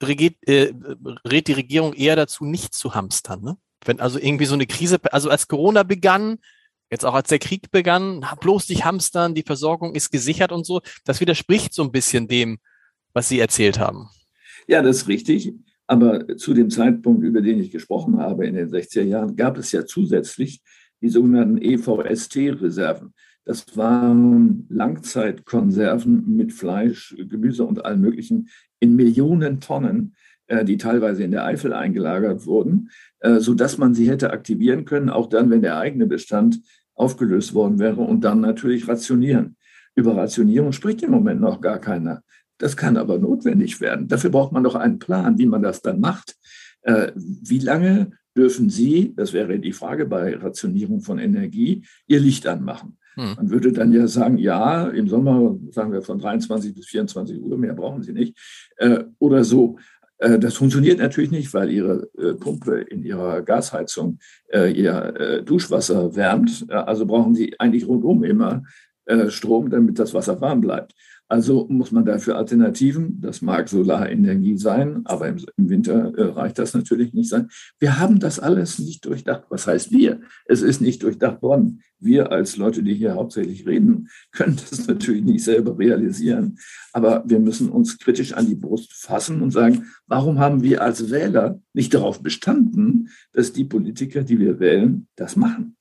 regiert, 0.02 0.36
äh, 0.48 0.74
rät 1.24 1.46
die 1.46 1.52
Regierung 1.52 1.94
eher 1.94 2.16
dazu, 2.16 2.44
nicht 2.44 2.74
zu 2.74 2.94
hamstern. 2.94 3.42
Ne? 3.42 3.56
Wenn 3.84 4.00
also 4.00 4.18
irgendwie 4.18 4.46
so 4.46 4.54
eine 4.54 4.66
Krise, 4.66 4.98
also 5.12 5.30
als 5.30 5.46
Corona 5.46 5.84
begann, 5.84 6.38
jetzt 6.90 7.04
auch 7.04 7.14
als 7.14 7.28
der 7.28 7.38
Krieg 7.38 7.70
begann, 7.70 8.24
bloß 8.40 8.68
nicht 8.68 8.84
hamstern, 8.84 9.34
die 9.34 9.42
Versorgung 9.42 9.94
ist 9.94 10.10
gesichert 10.10 10.52
und 10.52 10.64
so, 10.64 10.80
das 11.04 11.20
widerspricht 11.20 11.74
so 11.74 11.82
ein 11.82 11.92
bisschen 11.92 12.28
dem, 12.28 12.58
was 13.12 13.28
Sie 13.28 13.40
erzählt 13.40 13.78
haben. 13.78 14.08
Ja, 14.66 14.82
das 14.82 14.98
ist 14.98 15.08
richtig. 15.08 15.54
Aber 15.86 16.36
zu 16.36 16.52
dem 16.52 16.70
Zeitpunkt, 16.70 17.22
über 17.22 17.40
den 17.40 17.60
ich 17.60 17.70
gesprochen 17.70 18.18
habe, 18.18 18.46
in 18.46 18.54
den 18.54 18.68
60er 18.68 19.02
Jahren, 19.02 19.36
gab 19.36 19.56
es 19.56 19.70
ja 19.72 19.86
zusätzlich 19.86 20.60
die 21.00 21.08
sogenannten 21.08 21.58
EVST-Reserven. 21.58 23.14
Das 23.44 23.76
waren 23.76 24.66
Langzeitkonserven 24.68 26.36
mit 26.36 26.52
Fleisch, 26.52 27.14
Gemüse 27.16 27.64
und 27.64 27.84
allem 27.84 28.00
Möglichen 28.00 28.48
in 28.80 28.96
Millionen 28.96 29.60
Tonnen, 29.60 30.16
die 30.64 30.76
teilweise 30.76 31.24
in 31.24 31.30
der 31.30 31.44
Eifel 31.44 31.72
eingelagert 31.72 32.46
wurden, 32.46 32.90
äh, 33.20 33.40
sodass 33.40 33.78
man 33.78 33.94
sie 33.94 34.08
hätte 34.08 34.30
aktivieren 34.30 34.84
können, 34.84 35.10
auch 35.10 35.28
dann, 35.28 35.50
wenn 35.50 35.62
der 35.62 35.78
eigene 35.78 36.06
Bestand 36.06 36.60
aufgelöst 36.94 37.54
worden 37.54 37.78
wäre 37.78 38.00
und 38.00 38.22
dann 38.22 38.40
natürlich 38.40 38.88
rationieren. 38.88 39.56
Über 39.94 40.16
Rationierung 40.16 40.72
spricht 40.72 41.02
im 41.02 41.10
Moment 41.10 41.40
noch 41.40 41.60
gar 41.60 41.78
keiner. 41.78 42.22
Das 42.58 42.76
kann 42.76 42.96
aber 42.96 43.18
notwendig 43.18 43.80
werden. 43.80 44.08
Dafür 44.08 44.30
braucht 44.30 44.52
man 44.52 44.64
doch 44.64 44.74
einen 44.74 44.98
Plan, 44.98 45.38
wie 45.38 45.46
man 45.46 45.62
das 45.62 45.82
dann 45.82 46.00
macht. 46.00 46.36
Äh, 46.82 47.12
wie 47.14 47.58
lange 47.58 48.12
dürfen 48.36 48.70
Sie, 48.70 49.14
das 49.16 49.32
wäre 49.32 49.58
die 49.58 49.72
Frage 49.72 50.06
bei 50.06 50.36
Rationierung 50.36 51.00
von 51.00 51.18
Energie, 51.18 51.82
Ihr 52.06 52.20
Licht 52.20 52.46
anmachen? 52.46 52.98
Hm. 53.16 53.34
Man 53.36 53.50
würde 53.50 53.72
dann 53.72 53.92
ja 53.92 54.06
sagen, 54.06 54.36
ja, 54.36 54.88
im 54.88 55.08
Sommer 55.08 55.58
sagen 55.70 55.92
wir 55.92 56.02
von 56.02 56.18
23 56.18 56.74
bis 56.74 56.86
24 56.86 57.40
Uhr, 57.40 57.56
mehr 57.56 57.74
brauchen 57.74 58.02
Sie 58.02 58.12
nicht. 58.12 58.36
Äh, 58.76 59.04
oder 59.18 59.42
so. 59.42 59.78
Äh, 60.18 60.38
das 60.38 60.54
funktioniert 60.54 60.98
natürlich 60.98 61.30
nicht, 61.30 61.52
weil 61.54 61.70
Ihre 61.70 62.08
Pumpe 62.40 62.80
in 62.80 63.02
Ihrer 63.02 63.42
Gasheizung 63.42 64.18
Ihr 64.52 65.42
Duschwasser 65.44 66.14
wärmt. 66.14 66.66
Also 66.68 67.06
brauchen 67.06 67.34
Sie 67.34 67.58
eigentlich 67.58 67.86
rundum 67.86 68.24
immer 68.24 68.62
Strom, 69.28 69.70
damit 69.70 69.98
das 69.98 70.14
Wasser 70.14 70.40
warm 70.40 70.60
bleibt. 70.60 70.94
Also 71.28 71.66
muss 71.68 71.90
man 71.90 72.04
dafür 72.04 72.36
Alternativen, 72.36 73.20
das 73.20 73.42
mag 73.42 73.68
Solarenergie 73.68 74.56
sein, 74.56 75.02
aber 75.06 75.28
im, 75.28 75.44
Winter 75.56 76.14
äh, 76.16 76.22
reicht 76.22 76.58
das 76.58 76.72
natürlich 76.72 77.12
nicht 77.14 77.28
sein. 77.28 77.48
Wir 77.80 77.98
haben 77.98 78.20
das 78.20 78.38
alles 78.38 78.78
nicht 78.78 79.04
durchdacht. 79.04 79.44
Was 79.48 79.66
heißt 79.66 79.90
wir? 79.90 80.20
Es 80.44 80.62
ist 80.62 80.80
nicht 80.80 81.02
durchdacht 81.02 81.42
worden. 81.42 81.82
Wir 81.98 82.30
als 82.30 82.56
Leute, 82.56 82.84
die 82.84 82.94
hier 82.94 83.14
hauptsächlich 83.14 83.66
reden, 83.66 84.08
können 84.30 84.56
das 84.70 84.86
natürlich 84.86 85.24
nicht 85.24 85.42
selber 85.42 85.76
realisieren. 85.76 86.58
Aber 86.92 87.24
wir 87.26 87.40
müssen 87.40 87.70
uns 87.70 87.98
kritisch 87.98 88.32
an 88.32 88.46
die 88.46 88.54
Brust 88.54 88.92
fassen 88.92 89.42
und 89.42 89.50
sagen, 89.50 89.86
warum 90.06 90.38
haben 90.38 90.62
wir 90.62 90.82
als 90.82 91.10
Wähler 91.10 91.60
nicht 91.72 91.92
darauf 91.92 92.22
bestanden, 92.22 93.08
dass 93.32 93.52
die 93.52 93.64
Politiker, 93.64 94.22
die 94.22 94.38
wir 94.38 94.60
wählen, 94.60 95.08
das 95.16 95.34
machen? 95.34 95.76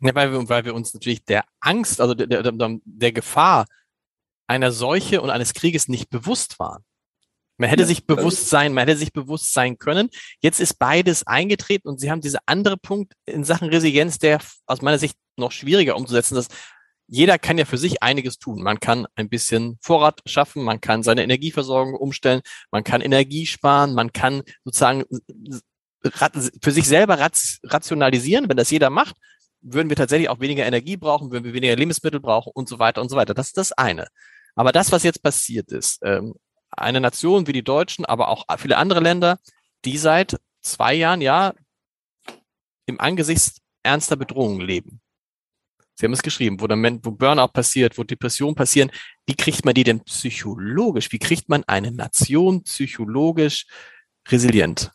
Ja, 0.00 0.14
weil 0.14 0.30
wir, 0.30 0.46
weil 0.50 0.64
wir 0.66 0.74
uns 0.74 0.92
natürlich 0.92 1.24
der 1.24 1.44
Angst, 1.60 2.02
also 2.02 2.12
der, 2.12 2.26
der, 2.42 2.78
der 2.84 3.12
Gefahr 3.12 3.64
einer 4.46 4.72
Seuche 4.72 5.20
und 5.20 5.30
eines 5.30 5.54
Krieges 5.54 5.88
nicht 5.88 6.10
bewusst 6.10 6.58
waren. 6.58 6.84
Man 7.58 7.70
hätte 7.70 7.82
ja, 7.82 7.86
sich 7.86 8.06
bewusst 8.06 8.50
sein, 8.50 8.74
man 8.74 8.86
hätte 8.86 8.98
sich 8.98 9.12
bewusst 9.12 9.52
sein 9.52 9.78
können. 9.78 10.10
Jetzt 10.40 10.60
ist 10.60 10.78
beides 10.78 11.26
eingetreten 11.26 11.88
und 11.88 12.00
Sie 12.00 12.10
haben 12.10 12.20
diese 12.20 12.38
andere 12.46 12.76
Punkt 12.76 13.14
in 13.24 13.44
Sachen 13.44 13.68
Resilienz, 13.68 14.18
der 14.18 14.40
aus 14.66 14.82
meiner 14.82 14.98
Sicht 14.98 15.16
noch 15.36 15.52
schwieriger 15.52 15.96
umzusetzen 15.96 16.36
ist. 16.36 16.54
Jeder 17.08 17.38
kann 17.38 17.56
ja 17.56 17.64
für 17.64 17.78
sich 17.78 18.02
einiges 18.02 18.38
tun. 18.38 18.62
Man 18.62 18.80
kann 18.80 19.06
ein 19.14 19.28
bisschen 19.28 19.78
Vorrat 19.80 20.20
schaffen, 20.26 20.64
man 20.64 20.80
kann 20.80 21.02
seine 21.02 21.22
Energieversorgung 21.22 21.94
umstellen, 21.94 22.42
man 22.70 22.84
kann 22.84 23.00
Energie 23.00 23.46
sparen, 23.46 23.94
man 23.94 24.12
kann 24.12 24.42
sozusagen 24.64 25.04
für 26.12 26.72
sich 26.72 26.86
selber 26.86 27.18
rationalisieren. 27.64 28.48
Wenn 28.48 28.56
das 28.56 28.70
jeder 28.70 28.90
macht, 28.90 29.16
würden 29.62 29.88
wir 29.88 29.96
tatsächlich 29.96 30.28
auch 30.28 30.40
weniger 30.40 30.66
Energie 30.66 30.96
brauchen, 30.96 31.30
würden 31.30 31.44
wir 31.44 31.54
weniger 31.54 31.76
Lebensmittel 31.76 32.20
brauchen 32.20 32.52
und 32.54 32.68
so 32.68 32.78
weiter 32.78 33.00
und 33.00 33.08
so 33.08 33.16
weiter. 33.16 33.34
Das 33.34 33.48
ist 33.48 33.56
das 33.56 33.72
eine. 33.72 34.08
Aber 34.56 34.72
das, 34.72 34.90
was 34.90 35.04
jetzt 35.04 35.22
passiert 35.22 35.70
ist, 35.70 36.00
ähm, 36.02 36.34
eine 36.70 37.00
Nation 37.00 37.46
wie 37.46 37.52
die 37.52 37.62
Deutschen, 37.62 38.04
aber 38.04 38.28
auch 38.28 38.44
viele 38.58 38.76
andere 38.76 39.00
Länder, 39.00 39.38
die 39.84 39.98
seit 39.98 40.36
zwei 40.62 40.94
Jahren 40.94 41.20
ja 41.20 41.54
im 42.86 43.00
Angesicht 43.00 43.58
ernster 43.82 44.16
Bedrohungen 44.16 44.60
leben. 44.60 45.00
Sie 45.94 46.04
haben 46.04 46.12
es 46.12 46.22
geschrieben, 46.22 46.60
wo, 46.60 46.66
der, 46.66 46.76
wo 47.02 47.10
Burnout 47.10 47.52
passiert, 47.52 47.96
wo 47.96 48.04
Depressionen 48.04 48.54
passieren. 48.54 48.90
Wie 49.26 49.34
kriegt 49.34 49.64
man 49.64 49.74
die 49.74 49.84
denn 49.84 50.00
psychologisch? 50.00 51.10
Wie 51.10 51.18
kriegt 51.18 51.48
man 51.48 51.64
eine 51.66 51.90
Nation 51.90 52.62
psychologisch 52.64 53.66
resilient? 54.28 54.92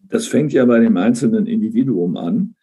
Das 0.00 0.26
fängt 0.26 0.52
ja 0.52 0.64
bei 0.64 0.78
dem 0.78 0.96
einzelnen 0.96 1.46
Individuum 1.46 2.16
an. 2.16 2.54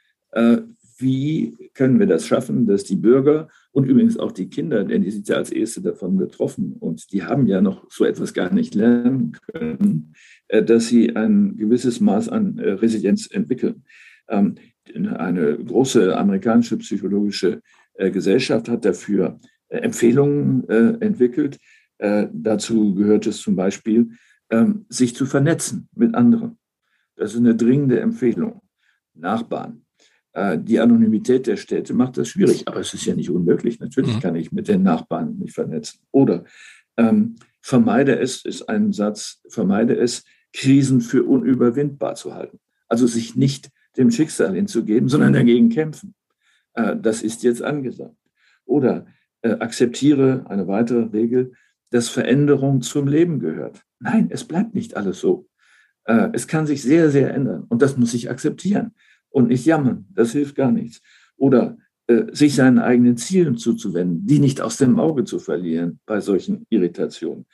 Wie 0.97 1.69
können 1.73 1.99
wir 1.99 2.07
das 2.07 2.27
schaffen, 2.27 2.65
dass 2.67 2.83
die 2.83 2.95
Bürger 2.95 3.47
und 3.71 3.85
übrigens 3.85 4.17
auch 4.17 4.31
die 4.31 4.49
Kinder, 4.49 4.83
denn 4.83 5.01
die 5.01 5.11
sind 5.11 5.27
ja 5.27 5.37
als 5.37 5.51
Erste 5.51 5.81
davon 5.81 6.17
betroffen 6.17 6.73
und 6.79 7.11
die 7.11 7.23
haben 7.23 7.47
ja 7.47 7.61
noch 7.61 7.89
so 7.89 8.05
etwas 8.05 8.33
gar 8.33 8.53
nicht 8.53 8.75
lernen 8.75 9.37
können, 9.51 10.13
äh, 10.47 10.63
dass 10.63 10.87
sie 10.87 11.15
ein 11.15 11.57
gewisses 11.57 11.99
Maß 11.99 12.29
an 12.29 12.57
äh, 12.59 12.71
Resilienz 12.71 13.27
entwickeln. 13.31 13.83
Ähm, 14.27 14.55
eine 14.95 15.57
große 15.57 16.15
amerikanische 16.15 16.77
psychologische 16.77 17.61
äh, 17.93 18.11
Gesellschaft 18.11 18.69
hat 18.69 18.85
dafür 18.85 19.39
Empfehlungen 19.69 20.69
entwickelt. 20.69 21.57
Dazu 21.97 22.93
gehört 22.93 23.25
es 23.25 23.41
zum 23.41 23.55
Beispiel, 23.55 24.11
ähm, 24.53 24.85
sich 24.87 25.15
zu 25.15 25.25
vernetzen 25.25 25.89
mit 25.95 26.13
anderen. 26.13 26.59
Das 27.15 27.33
ist 27.33 27.39
eine 27.39 27.55
dringende 27.55 27.99
Empfehlung. 27.99 28.61
Nachbarn, 29.15 29.82
die 30.35 30.79
Anonymität 30.79 31.45
der 31.45 31.57
Städte 31.57 31.93
macht 31.93 32.17
das 32.17 32.27
schwierig, 32.27 32.67
aber 32.67 32.79
es 32.79 32.93
ist 32.93 33.05
ja 33.05 33.13
nicht 33.13 33.29
unmöglich. 33.29 33.79
Natürlich 33.79 34.15
mhm. 34.15 34.19
kann 34.19 34.35
ich 34.35 34.51
mit 34.51 34.67
den 34.67 34.81
Nachbarn 34.81 35.37
mich 35.37 35.51
vernetzen. 35.51 35.99
Oder 36.11 36.45
ähm, 36.97 37.35
vermeide 37.61 38.17
es, 38.19 38.43
ist 38.43 38.67
ein 38.67 38.93
Satz, 38.93 39.41
vermeide 39.47 39.95
es, 39.95 40.23
Krisen 40.51 41.01
für 41.01 41.23
unüberwindbar 41.23 42.15
zu 42.15 42.33
halten. 42.33 42.59
Also 42.87 43.07
sich 43.07 43.35
nicht 43.35 43.69
dem 43.97 44.11
Schicksal 44.11 44.55
hinzugeben, 44.55 45.09
sondern 45.09 45.33
dagegen 45.33 45.69
kämpfen. 45.69 46.13
Äh, 46.73 46.95
das 47.01 47.21
ist 47.21 47.43
jetzt 47.43 47.61
angesagt. 47.61 48.15
Oder 48.65 49.07
äh, 49.41 49.51
akzeptiere 49.51 50.45
eine 50.47 50.67
weitere 50.67 51.03
Regel, 51.05 51.53
dass 51.89 52.09
Veränderung 52.09 52.81
zum 52.81 53.07
Leben 53.07 53.39
gehört. 53.39 53.83
Nein, 53.99 54.27
es 54.31 54.45
bleibt 54.45 54.73
nicht 54.73 54.95
alles 54.95 55.19
so. 55.19 55.47
Äh, 56.05 56.29
es 56.33 56.47
kann 56.47 56.65
sich 56.65 56.81
sehr, 56.81 57.09
sehr 57.09 57.33
ändern 57.33 57.65
und 57.69 57.81
das 57.81 57.97
muss 57.97 58.13
ich 58.13 58.29
akzeptieren 58.29 58.93
und 59.33 59.49
nicht 59.49 59.65
jammern. 59.65 60.05
Das 60.13 60.31
hilft 60.31 60.55
gar 60.55 60.71
nichts. 60.71 61.01
Oder 61.35 61.77
äh, 62.07 62.25
sich 62.31 62.55
seinen 62.55 62.79
eigenen 62.79 63.17
Zielen 63.17 63.57
zuzuwenden, 63.57 64.25
die 64.25 64.39
nicht 64.39 64.61
aus 64.61 64.77
dem 64.77 64.99
Auge 64.99 65.25
zu 65.25 65.39
verlieren 65.39 65.99
bei 66.05 66.21
solchen 66.21 66.65
Irritationen. 66.69 67.45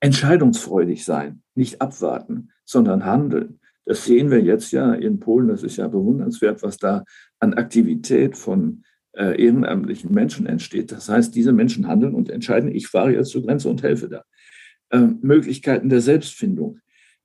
Entscheidungsfreudig 0.00 1.04
sein, 1.04 1.42
nicht 1.54 1.80
abwarten, 1.80 2.50
sondern 2.64 3.04
handeln. 3.04 3.60
Das 3.84 4.04
sehen 4.04 4.30
wir 4.30 4.40
jetzt 4.40 4.72
ja 4.72 4.94
in 4.94 5.20
Polen. 5.20 5.48
Das 5.48 5.62
ist 5.62 5.76
ja 5.76 5.86
bewundernswert, 5.86 6.62
was 6.62 6.76
da 6.76 7.04
an 7.38 7.54
Aktivität 7.54 8.36
von 8.36 8.84
äh, 9.12 9.40
ehrenamtlichen 9.42 10.12
Menschen 10.12 10.46
entsteht. 10.46 10.90
Das 10.90 11.08
heißt, 11.08 11.34
diese 11.34 11.52
Menschen 11.52 11.86
handeln 11.86 12.14
und 12.14 12.30
entscheiden, 12.30 12.74
ich 12.74 12.88
fahre 12.88 13.12
jetzt 13.12 13.30
zur 13.30 13.42
Grenze 13.42 13.68
und 13.68 13.82
helfe 13.82 14.08
da. 14.08 14.24
Ähm, 14.90 15.18
Möglichkeiten 15.22 15.88
der 15.88 16.00
Selbstfindung. 16.00 16.78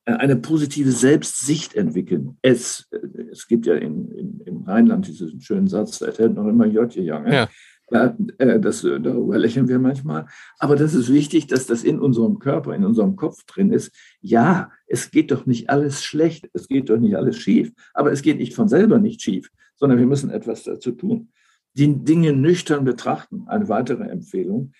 Äh, 0.07 0.13
eine 0.13 0.37
positive 0.37 0.91
Selbstsicht 0.91 1.75
entwickeln. 1.75 2.37
Es, 2.41 2.87
äh, 2.91 2.99
es 3.31 3.47
gibt 3.47 3.65
ja 3.65 3.75
in, 3.75 4.09
in, 4.11 4.41
im 4.45 4.63
Rheinland 4.63 5.07
diesen 5.07 5.41
schönen 5.41 5.67
Satz, 5.67 6.01
es 6.01 6.17
hält 6.17 6.33
noch 6.33 6.47
immer 6.47 6.65
Jötje 6.65 7.03
Junge. 7.03 7.33
Ja. 7.33 7.49
Ja, 7.89 8.17
äh, 8.37 8.59
das, 8.59 8.81
darüber 8.81 9.37
lächeln 9.37 9.69
wir 9.69 9.79
manchmal. 9.79 10.25
Aber 10.59 10.75
das 10.75 10.93
ist 10.93 11.11
wichtig, 11.11 11.47
dass 11.47 11.67
das 11.67 11.85
in 11.85 11.99
unserem 11.99 12.37
Körper, 12.37 12.75
in 12.75 12.83
unserem 12.83 13.15
Kopf 13.15 13.45
drin 13.45 13.71
ist. 13.71 13.95
Ja, 14.19 14.71
es 14.87 15.09
geht 15.09 15.31
doch 15.31 15.45
nicht 15.45 15.69
alles 15.69 16.03
schlecht, 16.03 16.49
es 16.51 16.67
geht 16.67 16.89
doch 16.89 16.97
nicht 16.97 17.15
alles 17.15 17.37
schief, 17.37 17.71
aber 17.93 18.11
es 18.11 18.21
geht 18.21 18.39
nicht 18.39 18.53
von 18.53 18.67
selber 18.67 18.99
nicht 18.99 19.21
schief, 19.21 19.49
sondern 19.75 19.99
wir 19.99 20.05
müssen 20.05 20.29
etwas 20.29 20.63
dazu 20.63 20.91
tun. 20.91 21.29
Die 21.75 22.03
Dinge 22.03 22.33
nüchtern 22.33 22.83
betrachten, 22.83 23.43
eine 23.47 23.69
weitere 23.69 24.03
Empfehlung, 24.03 24.73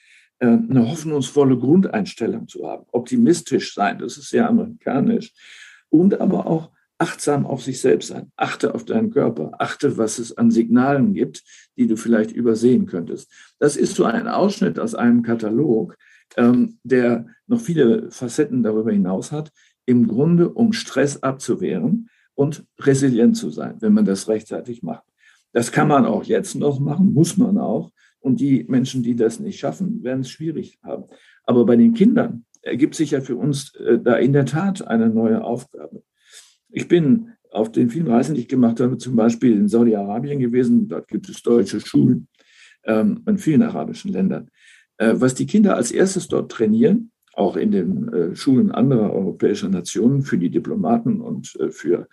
eine 0.45 0.89
hoffnungsvolle 0.89 1.57
Grundeinstellung 1.57 2.47
zu 2.47 2.67
haben, 2.67 2.85
optimistisch 2.91 3.73
sein, 3.73 3.99
das 3.99 4.17
ist 4.17 4.29
sehr 4.29 4.47
amerikanisch, 4.47 5.33
und 5.89 6.19
aber 6.19 6.47
auch 6.47 6.71
achtsam 6.97 7.45
auf 7.45 7.63
sich 7.63 7.79
selbst 7.79 8.07
sein. 8.07 8.31
Achte 8.35 8.73
auf 8.73 8.85
deinen 8.85 9.11
Körper. 9.11 9.51
Achte, 9.59 9.97
was 9.97 10.19
es 10.19 10.37
an 10.37 10.51
Signalen 10.51 11.13
gibt, 11.13 11.43
die 11.77 11.87
du 11.87 11.95
vielleicht 11.95 12.31
übersehen 12.31 12.87
könntest. 12.87 13.31
Das 13.59 13.75
ist 13.75 13.95
so 13.95 14.05
ein 14.05 14.27
Ausschnitt 14.27 14.79
aus 14.79 14.95
einem 14.95 15.21
Katalog, 15.21 15.95
ähm, 16.37 16.79
der 16.83 17.27
noch 17.45 17.61
viele 17.61 18.11
Facetten 18.11 18.63
darüber 18.63 18.91
hinaus 18.91 19.31
hat. 19.31 19.51
Im 19.85 20.07
Grunde, 20.07 20.49
um 20.49 20.73
Stress 20.73 21.23
abzuwehren 21.23 22.09
und 22.33 22.65
resilient 22.79 23.37
zu 23.37 23.51
sein, 23.51 23.75
wenn 23.79 23.93
man 23.93 24.05
das 24.05 24.27
rechtzeitig 24.27 24.83
macht. 24.83 25.06
Das 25.57 25.71
kann 25.71 25.87
man 25.87 26.05
auch 26.05 26.23
jetzt 26.23 26.53
noch 26.53 26.79
machen, 26.79 27.15
muss 27.15 27.35
man 27.35 27.57
auch. 27.57 27.91
Und 28.19 28.39
die 28.39 28.65
Menschen, 28.67 29.01
die 29.01 29.15
das 29.15 29.39
nicht 29.39 29.57
schaffen, 29.57 30.03
werden 30.03 30.19
es 30.19 30.29
schwierig 30.29 30.77
haben. 30.83 31.05
Aber 31.45 31.65
bei 31.65 31.75
den 31.75 31.95
Kindern 31.95 32.45
ergibt 32.61 32.93
sich 32.93 33.09
ja 33.09 33.21
für 33.21 33.37
uns 33.37 33.73
äh, 33.73 33.97
da 33.97 34.17
in 34.17 34.33
der 34.33 34.45
Tat 34.45 34.87
eine 34.87 35.09
neue 35.09 35.43
Aufgabe. 35.43 36.03
Ich 36.69 36.87
bin 36.87 37.31
auf 37.49 37.71
den 37.71 37.89
vielen 37.89 38.05
Reisen, 38.05 38.35
die 38.35 38.41
ich 38.41 38.47
gemacht 38.47 38.79
habe, 38.79 38.99
zum 38.99 39.15
Beispiel 39.15 39.53
in 39.53 39.67
Saudi-Arabien 39.67 40.37
gewesen. 40.37 40.89
Dort 40.89 41.07
gibt 41.07 41.27
es 41.27 41.41
deutsche 41.41 41.79
Schulen 41.79 42.27
ähm, 42.83 43.23
in 43.25 43.39
vielen 43.39 43.63
arabischen 43.63 44.11
Ländern. 44.11 44.51
Äh, 44.97 45.15
was 45.15 45.33
die 45.33 45.47
Kinder 45.47 45.75
als 45.75 45.91
erstes 45.91 46.27
dort 46.27 46.51
trainieren, 46.51 47.09
auch 47.33 47.55
in 47.55 47.71
den 47.71 48.13
äh, 48.13 48.35
Schulen 48.35 48.71
anderer 48.71 49.11
europäischer 49.11 49.69
Nationen, 49.69 50.21
für 50.21 50.37
die 50.37 50.51
Diplomaten 50.51 51.19
und 51.19 51.55
äh, 51.59 51.71
für 51.71 52.07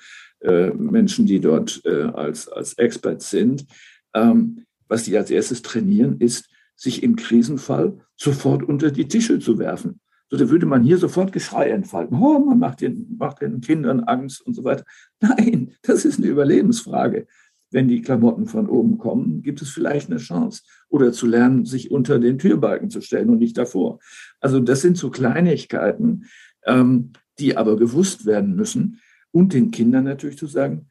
Menschen, 0.50 1.26
die 1.26 1.40
dort 1.40 1.80
äh, 1.84 2.02
als, 2.02 2.48
als 2.48 2.74
Experts 2.74 3.30
sind, 3.30 3.66
ähm, 4.14 4.64
was 4.88 5.04
die 5.04 5.16
als 5.16 5.30
erstes 5.30 5.62
trainieren, 5.62 6.18
ist, 6.18 6.48
sich 6.76 7.02
im 7.02 7.16
Krisenfall 7.16 7.98
sofort 8.16 8.62
unter 8.62 8.90
die 8.90 9.08
Tische 9.08 9.38
zu 9.38 9.58
werfen. 9.58 10.00
So, 10.30 10.36
da 10.36 10.50
würde 10.50 10.66
man 10.66 10.82
hier 10.82 10.98
sofort 10.98 11.32
Geschrei 11.32 11.70
entfalten. 11.70 12.16
Oh, 12.18 12.38
man 12.38 12.58
macht 12.58 12.80
den, 12.80 13.16
macht 13.18 13.42
den 13.42 13.60
Kindern 13.60 14.00
Angst 14.00 14.40
und 14.44 14.54
so 14.54 14.64
weiter. 14.64 14.84
Nein, 15.20 15.72
das 15.82 16.04
ist 16.04 16.18
eine 16.18 16.28
Überlebensfrage. 16.28 17.26
Wenn 17.70 17.88
die 17.88 18.02
Klamotten 18.02 18.46
von 18.46 18.68
oben 18.68 18.98
kommen, 18.98 19.42
gibt 19.42 19.60
es 19.60 19.68
vielleicht 19.70 20.10
eine 20.10 20.18
Chance. 20.18 20.62
Oder 20.88 21.12
zu 21.12 21.26
lernen, 21.26 21.64
sich 21.64 21.90
unter 21.90 22.18
den 22.18 22.38
Türbalken 22.38 22.88
zu 22.88 23.00
stellen 23.00 23.30
und 23.30 23.38
nicht 23.38 23.58
davor. 23.58 23.98
Also 24.40 24.60
das 24.60 24.80
sind 24.80 24.96
so 24.96 25.10
Kleinigkeiten, 25.10 26.26
ähm, 26.66 27.12
die 27.38 27.56
aber 27.56 27.76
gewusst 27.76 28.26
werden 28.26 28.54
müssen. 28.54 29.00
Und 29.34 29.52
den 29.52 29.70
Kindern 29.70 30.04
natürlich 30.04 30.38
zu 30.38 30.46
sagen, 30.46 30.88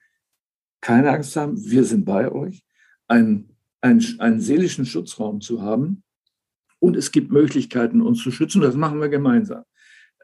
keine 0.81 1.11
Angst 1.11 1.35
haben, 1.37 1.55
wir 1.57 1.85
sind 1.85 2.03
bei 2.03 2.29
euch. 2.29 2.65
Ein, 3.07 3.49
ein, 3.79 4.03
einen 4.19 4.41
seelischen 4.41 4.85
Schutzraum 4.85 5.39
zu 5.39 5.61
haben, 5.61 6.03
und 6.83 6.97
es 6.97 7.13
gibt 7.13 7.31
Möglichkeiten, 7.31 8.01
uns 8.01 8.21
zu 8.21 8.29
schützen. 8.29 8.61
Das 8.61 8.75
machen 8.75 8.99
wir 8.99 9.07
gemeinsam. 9.07 9.63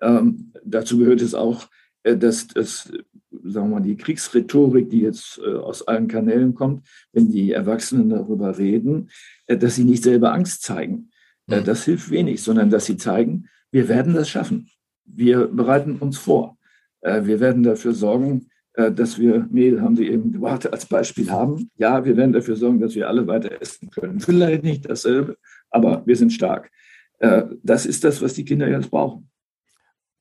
Ähm, 0.01 0.51
dazu 0.65 0.97
gehört 0.97 1.21
es 1.21 1.33
auch, 1.33 1.69
äh, 2.03 2.17
dass, 2.17 2.47
dass 2.47 2.91
sagen 3.31 3.69
wir 3.69 3.75
mal, 3.75 3.79
die 3.79 3.95
Kriegsrhetorik, 3.95 4.89
die 4.89 4.99
jetzt 4.99 5.39
äh, 5.41 5.53
aus 5.53 5.87
allen 5.87 6.09
Kanälen 6.09 6.55
kommt, 6.55 6.85
wenn 7.13 7.31
die 7.31 7.53
Erwachsenen 7.53 8.09
darüber 8.09 8.57
reden, 8.57 9.09
äh, 9.47 9.57
dass 9.57 9.75
sie 9.75 9.85
nicht 9.85 10.03
selber 10.03 10.33
Angst 10.33 10.63
zeigen. 10.63 11.11
Äh, 11.47 11.61
mhm. 11.61 11.63
das 11.63 11.85
hilft 11.85 12.09
wenig, 12.09 12.43
sondern 12.43 12.69
dass 12.69 12.87
sie 12.87 12.97
zeigen, 12.97 13.47
wir 13.71 13.87
werden 13.87 14.13
das 14.13 14.27
schaffen. 14.27 14.69
Wir 15.05 15.47
bereiten 15.47 15.95
uns 15.95 16.17
vor. 16.17 16.57
Äh, 17.01 17.25
wir 17.25 17.39
werden 17.39 17.63
dafür 17.63 17.93
sorgen, 17.93 18.49
äh, 18.73 18.91
dass 18.91 19.19
wir 19.19 19.47
Mehl, 19.51 19.81
haben 19.81 19.95
Sie 19.95 20.07
eben 20.07 20.31
gewartet, 20.31 20.73
als 20.73 20.85
Beispiel 20.85 21.31
haben. 21.31 21.69
Ja, 21.77 22.05
wir 22.05 22.15
werden 22.17 22.33
dafür 22.33 22.55
sorgen, 22.55 22.79
dass 22.79 22.95
wir 22.95 23.07
alle 23.07 23.27
weiter 23.27 23.61
essen 23.61 23.89
können. 23.89 24.19
Vielleicht 24.19 24.63
nicht 24.63 24.89
dasselbe, 24.89 25.37
aber 25.69 26.03
wir 26.05 26.15
sind 26.15 26.31
stark. 26.31 26.71
Äh, 27.19 27.43
das 27.63 27.85
ist 27.85 28.03
das, 28.03 28.21
was 28.21 28.33
die 28.33 28.45
Kinder 28.45 28.67
jetzt 28.67 28.89
brauchen. 28.89 29.29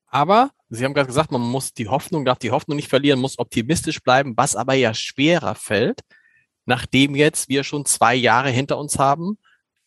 Aber 0.07 0.51
Sie 0.69 0.85
haben 0.85 0.93
gerade 0.93 1.07
gesagt, 1.07 1.31
man 1.31 1.41
muss 1.41 1.73
die 1.73 1.87
Hoffnung, 1.87 2.25
darf 2.25 2.37
die 2.37 2.51
Hoffnung 2.51 2.75
nicht 2.75 2.89
verlieren, 2.89 3.19
muss 3.19 3.39
optimistisch 3.39 4.01
bleiben, 4.01 4.33
was 4.37 4.55
aber 4.55 4.75
ja 4.75 4.93
schwerer 4.93 5.55
fällt, 5.55 6.01
nachdem 6.65 7.15
jetzt 7.15 7.49
wir 7.49 7.63
schon 7.63 7.85
zwei 7.85 8.13
Jahre 8.15 8.49
hinter 8.49 8.77
uns 8.77 8.99
haben 8.99 9.37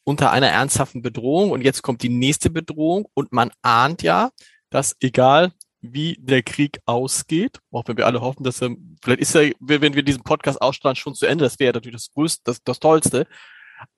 unter 0.04 0.32
einer 0.32 0.48
ernsthaften 0.48 1.02
Bedrohung 1.02 1.50
und 1.50 1.62
jetzt 1.62 1.82
kommt 1.82 2.02
die 2.02 2.08
nächste 2.08 2.50
Bedrohung 2.50 3.06
und 3.14 3.32
man 3.32 3.50
ahnt 3.62 4.02
ja, 4.02 4.30
dass 4.70 4.96
egal 5.00 5.52
wie 5.82 6.16
der 6.18 6.42
Krieg 6.42 6.80
ausgeht, 6.86 7.58
auch 7.70 7.82
wenn 7.86 7.96
wir 7.96 8.06
alle 8.06 8.20
hoffen, 8.20 8.44
dass 8.44 8.62
er, 8.62 8.70
vielleicht 9.02 9.20
ist 9.20 9.34
er, 9.34 9.52
wenn 9.60 9.94
wir 9.94 10.02
diesen 10.02 10.22
Podcast 10.22 10.62
ausstrahlen, 10.62 10.96
schon 10.96 11.14
zu 11.14 11.26
Ende, 11.26 11.44
das 11.44 11.58
wäre 11.58 11.74
natürlich 11.74 11.96
das 11.96 12.10
Größte, 12.14 12.42
das, 12.44 12.62
das 12.62 12.78
Tollste, 12.78 13.26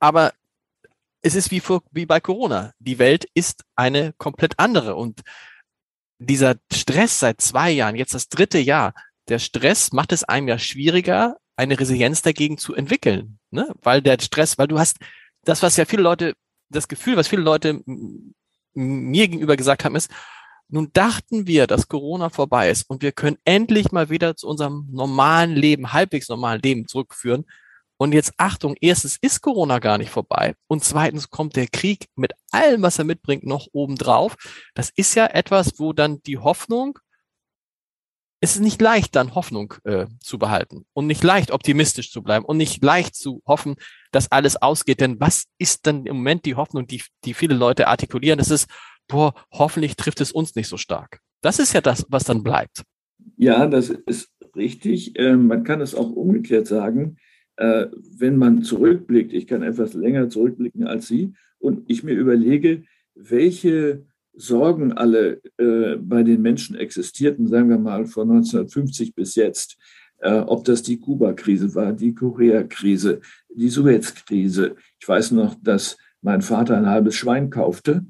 aber 0.00 0.32
es 1.24 1.34
ist 1.34 1.50
wie, 1.50 1.60
vor, 1.60 1.82
wie 1.90 2.06
bei 2.06 2.20
Corona. 2.20 2.72
Die 2.78 2.98
Welt 2.98 3.26
ist 3.34 3.64
eine 3.76 4.12
komplett 4.18 4.58
andere. 4.58 4.94
Und 4.94 5.22
dieser 6.18 6.56
Stress 6.70 7.18
seit 7.18 7.40
zwei 7.40 7.70
Jahren, 7.70 7.96
jetzt 7.96 8.14
das 8.14 8.28
dritte 8.28 8.58
Jahr, 8.58 8.94
der 9.28 9.38
Stress 9.38 9.92
macht 9.92 10.12
es 10.12 10.24
einem 10.24 10.48
ja 10.48 10.58
schwieriger, 10.58 11.38
eine 11.56 11.80
Resilienz 11.80 12.20
dagegen 12.20 12.58
zu 12.58 12.74
entwickeln. 12.74 13.38
Ne? 13.50 13.72
Weil 13.82 14.02
der 14.02 14.18
Stress, 14.20 14.58
weil 14.58 14.68
du 14.68 14.78
hast 14.78 14.98
das, 15.44 15.62
was 15.62 15.76
ja 15.78 15.86
viele 15.86 16.02
Leute, 16.02 16.34
das 16.68 16.88
Gefühl, 16.88 17.16
was 17.16 17.28
viele 17.28 17.42
Leute 17.42 17.80
mir 18.74 19.28
gegenüber 19.28 19.56
gesagt 19.56 19.84
haben, 19.84 19.96
ist, 19.96 20.10
nun 20.68 20.90
dachten 20.92 21.46
wir, 21.46 21.66
dass 21.66 21.88
Corona 21.88 22.31
vorbei 22.31 22.70
ist 22.70 22.88
und 22.88 23.03
wir 23.03 23.12
können 23.12 23.38
endlich 23.44 23.92
mal 23.92 24.11
wieder 24.11 24.37
zu 24.37 24.48
unserem 24.48 24.88
normalen 24.90 25.55
Leben, 25.55 25.92
halbwegs 25.92 26.29
normalen 26.29 26.61
Leben 26.62 26.88
zurückführen. 26.88 27.44
Und 27.96 28.12
jetzt 28.12 28.33
Achtung, 28.38 28.74
erstens 28.81 29.16
ist 29.20 29.40
Corona 29.40 29.79
gar 29.79 29.98
nicht 29.98 30.11
vorbei 30.11 30.55
und 30.66 30.83
zweitens 30.83 31.31
kommt 31.31 31.55
der 31.55 31.68
Krieg 31.68 32.09
mit 32.16 32.33
allem, 32.50 32.83
was 32.83 32.98
er 32.98 33.05
mitbringt, 33.05 33.44
noch 33.44 33.68
obendrauf. 33.72 34.37
Das 34.74 34.90
ist 34.96 35.14
ja 35.14 35.27
etwas, 35.27 35.79
wo 35.79 35.92
dann 35.92 36.20
die 36.22 36.38
Hoffnung, 36.38 36.98
es 38.40 38.57
ist 38.57 38.62
nicht 38.62 38.81
leicht, 38.83 39.16
dann 39.16 39.35
Hoffnung 39.35 39.74
äh, 39.85 40.07
zu 40.20 40.38
behalten 40.38 40.85
und 40.92 41.07
nicht 41.07 41.22
leicht 41.22 41.50
optimistisch 41.50 42.11
zu 42.11 42.22
bleiben 42.22 42.44
und 42.44 42.57
nicht 42.57 42.83
leicht 42.83 43.14
zu 43.14 43.42
hoffen, 43.46 43.77
dass 44.11 44.31
alles 44.31 44.61
ausgeht. 44.61 45.00
Denn 45.00 45.18
was 45.20 45.44
ist 45.57 45.87
dann 45.87 46.05
im 46.05 46.16
Moment 46.16 46.44
die 46.44 46.57
Hoffnung, 46.57 46.87
die, 46.87 47.03
die 47.24 47.33
viele 47.33 47.55
Leute 47.55 47.88
artikulieren? 47.88 48.38
Das 48.38 48.50
ist, 48.50 48.68
boah, 49.08 49.34
hoffentlich 49.50 49.96
trifft 49.96 50.20
es 50.20 50.32
uns 50.32 50.54
nicht 50.54 50.68
so 50.68 50.76
stark. 50.76 51.20
Das 51.42 51.58
ist 51.58 51.72
ja 51.72 51.80
das, 51.80 52.06
was 52.08 52.24
dann 52.24 52.42
bleibt. 52.42 52.82
Ja, 53.36 53.66
das 53.66 53.90
ist 53.90 54.30
richtig. 54.56 55.18
Ähm, 55.18 55.46
man 55.46 55.64
kann 55.64 55.80
es 55.80 55.94
auch 55.94 56.10
umgekehrt 56.10 56.66
sagen 56.66 57.16
äh, 57.56 57.86
wenn 58.18 58.36
man 58.36 58.62
zurückblickt, 58.62 59.32
ich 59.32 59.46
kann 59.46 59.62
etwas 59.62 59.94
länger 59.94 60.28
zurückblicken 60.28 60.86
als 60.86 61.06
Sie, 61.06 61.32
und 61.58 61.84
ich 61.88 62.02
mir 62.02 62.14
überlege, 62.14 62.82
welche 63.14 64.04
Sorgen 64.34 64.92
alle 64.92 65.40
äh, 65.56 65.96
bei 65.96 66.22
den 66.22 66.42
Menschen 66.42 66.76
existierten, 66.76 67.46
sagen 67.46 67.70
wir 67.70 67.78
mal 67.78 68.06
von 68.06 68.30
1950 68.30 69.14
bis 69.14 69.34
jetzt, 69.36 69.78
äh, 70.18 70.40
ob 70.40 70.64
das 70.64 70.82
die 70.82 70.98
Kuba-Krise 70.98 71.74
war, 71.74 71.92
die 71.92 72.14
Korea-Krise, 72.14 73.20
die 73.54 73.68
Suez-Krise. 73.68 74.74
Ich 75.00 75.08
weiß 75.08 75.30
noch, 75.30 75.54
dass 75.62 75.96
mein 76.20 76.42
Vater 76.42 76.76
ein 76.76 76.88
halbes 76.88 77.14
Schwein 77.14 77.50
kaufte, 77.50 78.04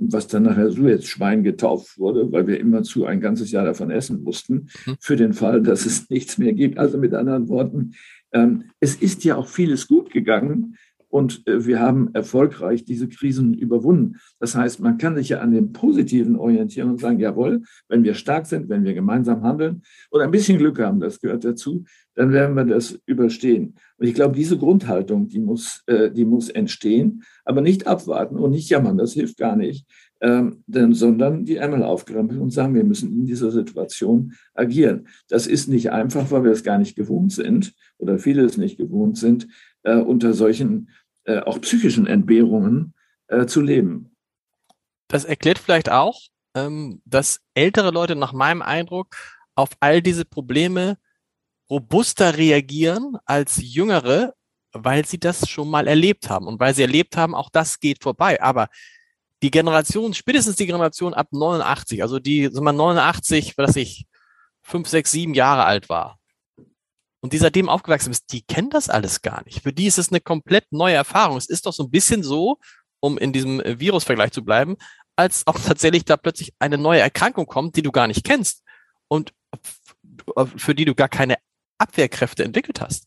was 0.00 0.26
dann 0.26 0.44
nachher 0.44 0.70
Suez-Schwein 0.70 1.42
getauft 1.42 1.98
wurde, 1.98 2.30
weil 2.32 2.46
wir 2.46 2.58
immerzu 2.58 3.04
ein 3.04 3.20
ganzes 3.20 3.50
Jahr 3.50 3.64
davon 3.64 3.90
essen 3.90 4.22
mussten, 4.22 4.68
mhm. 4.86 4.96
für 5.00 5.16
den 5.16 5.32
Fall, 5.32 5.62
dass 5.62 5.86
es 5.86 6.10
nichts 6.10 6.38
mehr 6.38 6.52
gibt. 6.52 6.78
Also 6.78 6.98
mit 6.98 7.14
anderen 7.14 7.48
Worten, 7.48 7.92
ähm, 8.32 8.64
es 8.80 8.96
ist 8.96 9.24
ja 9.24 9.36
auch 9.36 9.46
vieles 9.46 9.88
gut 9.88 10.10
gegangen 10.10 10.76
und 11.10 11.46
äh, 11.46 11.66
wir 11.66 11.80
haben 11.80 12.14
erfolgreich 12.14 12.84
diese 12.84 13.08
Krisen 13.08 13.52
überwunden. 13.54 14.16
Das 14.38 14.54
heißt, 14.54 14.80
man 14.80 14.96
kann 14.96 15.16
sich 15.16 15.28
ja 15.30 15.40
an 15.40 15.52
dem 15.52 15.72
Positiven 15.72 16.36
orientieren 16.36 16.90
und 16.90 17.00
sagen, 17.00 17.18
jawohl, 17.18 17.62
wenn 17.88 18.04
wir 18.04 18.14
stark 18.14 18.46
sind, 18.46 18.68
wenn 18.68 18.84
wir 18.84 18.94
gemeinsam 18.94 19.42
handeln 19.42 19.82
und 20.10 20.20
ein 20.22 20.30
bisschen 20.30 20.58
Glück 20.58 20.78
haben, 20.78 21.00
das 21.00 21.20
gehört 21.20 21.44
dazu, 21.44 21.84
dann 22.14 22.32
werden 22.32 22.56
wir 22.56 22.64
das 22.64 22.98
überstehen. 23.06 23.74
Und 23.98 24.06
ich 24.06 24.14
glaube, 24.14 24.36
diese 24.36 24.56
Grundhaltung, 24.56 25.28
die 25.28 25.40
muss, 25.40 25.82
äh, 25.86 26.10
die 26.10 26.24
muss 26.24 26.48
entstehen, 26.48 27.22
aber 27.44 27.60
nicht 27.60 27.86
abwarten 27.86 28.36
und 28.36 28.52
nicht 28.52 28.68
jammern, 28.68 28.98
das 28.98 29.12
hilft 29.12 29.36
gar 29.36 29.56
nicht, 29.56 29.86
ähm, 30.20 30.62
denn, 30.66 30.92
sondern 30.92 31.44
die 31.44 31.56
Ärmel 31.56 31.82
aufkrempeln 31.82 32.40
und 32.40 32.50
sagen, 32.50 32.74
wir 32.74 32.84
müssen 32.84 33.10
in 33.12 33.24
dieser 33.24 33.50
Situation 33.50 34.34
agieren. 34.54 35.06
Das 35.28 35.46
ist 35.46 35.68
nicht 35.68 35.90
einfach, 35.92 36.30
weil 36.30 36.44
wir 36.44 36.52
es 36.52 36.62
gar 36.62 36.78
nicht 36.78 36.94
gewohnt 36.94 37.32
sind 37.32 37.72
oder 37.96 38.18
viele 38.18 38.44
es 38.44 38.56
nicht 38.56 38.76
gewohnt 38.76 39.16
sind, 39.16 39.48
äh, 39.82 39.94
unter 39.94 40.34
solchen 40.34 40.90
äh, 41.24 41.40
auch 41.40 41.60
psychischen 41.60 42.06
Entbehrungen 42.06 42.94
äh, 43.28 43.46
zu 43.46 43.60
leben. 43.60 44.16
Das 45.08 45.24
erklärt 45.24 45.58
vielleicht 45.58 45.90
auch, 45.90 46.20
ähm, 46.54 47.02
dass 47.04 47.40
ältere 47.54 47.90
Leute 47.90 48.16
nach 48.16 48.32
meinem 48.32 48.62
Eindruck 48.62 49.16
auf 49.54 49.70
all 49.80 50.02
diese 50.02 50.24
Probleme 50.24 50.96
robuster 51.68 52.36
reagieren 52.36 53.16
als 53.24 53.56
jüngere, 53.62 54.34
weil 54.72 55.04
sie 55.04 55.18
das 55.18 55.48
schon 55.48 55.68
mal 55.68 55.86
erlebt 55.86 56.30
haben 56.30 56.46
und 56.46 56.60
weil 56.60 56.74
sie 56.74 56.82
erlebt 56.82 57.16
haben, 57.16 57.34
auch 57.34 57.50
das 57.50 57.80
geht 57.80 58.02
vorbei. 58.02 58.40
Aber 58.42 58.68
die 59.42 59.50
Generation, 59.50 60.14
spätestens 60.14 60.56
die 60.56 60.66
Generation 60.66 61.14
ab 61.14 61.28
89, 61.32 62.02
also 62.02 62.18
die, 62.18 62.48
sagen 62.52 62.64
wir 62.64 62.72
89, 62.72 63.56
was 63.56 63.76
ich, 63.76 64.06
fünf, 64.62 64.88
sechs, 64.88 65.10
sieben 65.10 65.34
Jahre 65.34 65.64
alt 65.64 65.88
war 65.88 66.19
und 67.20 67.32
die 67.32 67.38
seitdem 67.38 67.68
aufgewachsen 67.68 68.10
ist, 68.10 68.32
die 68.32 68.42
kennen 68.42 68.70
das 68.70 68.88
alles 68.88 69.22
gar 69.22 69.44
nicht. 69.44 69.62
Für 69.62 69.72
die 69.72 69.86
ist 69.86 69.98
es 69.98 70.10
eine 70.10 70.20
komplett 70.20 70.72
neue 70.72 70.94
Erfahrung. 70.94 71.36
Es 71.36 71.48
ist 71.48 71.66
doch 71.66 71.72
so 71.72 71.84
ein 71.84 71.90
bisschen 71.90 72.22
so, 72.22 72.58
um 73.00 73.18
in 73.18 73.32
diesem 73.32 73.62
Virusvergleich 73.64 74.32
zu 74.32 74.44
bleiben, 74.44 74.76
als 75.16 75.46
ob 75.46 75.56
tatsächlich 75.64 76.04
da 76.04 76.16
plötzlich 76.16 76.54
eine 76.58 76.78
neue 76.78 77.00
Erkrankung 77.00 77.46
kommt, 77.46 77.76
die 77.76 77.82
du 77.82 77.92
gar 77.92 78.06
nicht 78.06 78.24
kennst 78.24 78.62
und 79.08 79.32
für 80.56 80.74
die 80.74 80.84
du 80.84 80.94
gar 80.94 81.08
keine 81.08 81.36
Abwehrkräfte 81.78 82.44
entwickelt 82.44 82.80
hast. 82.80 83.06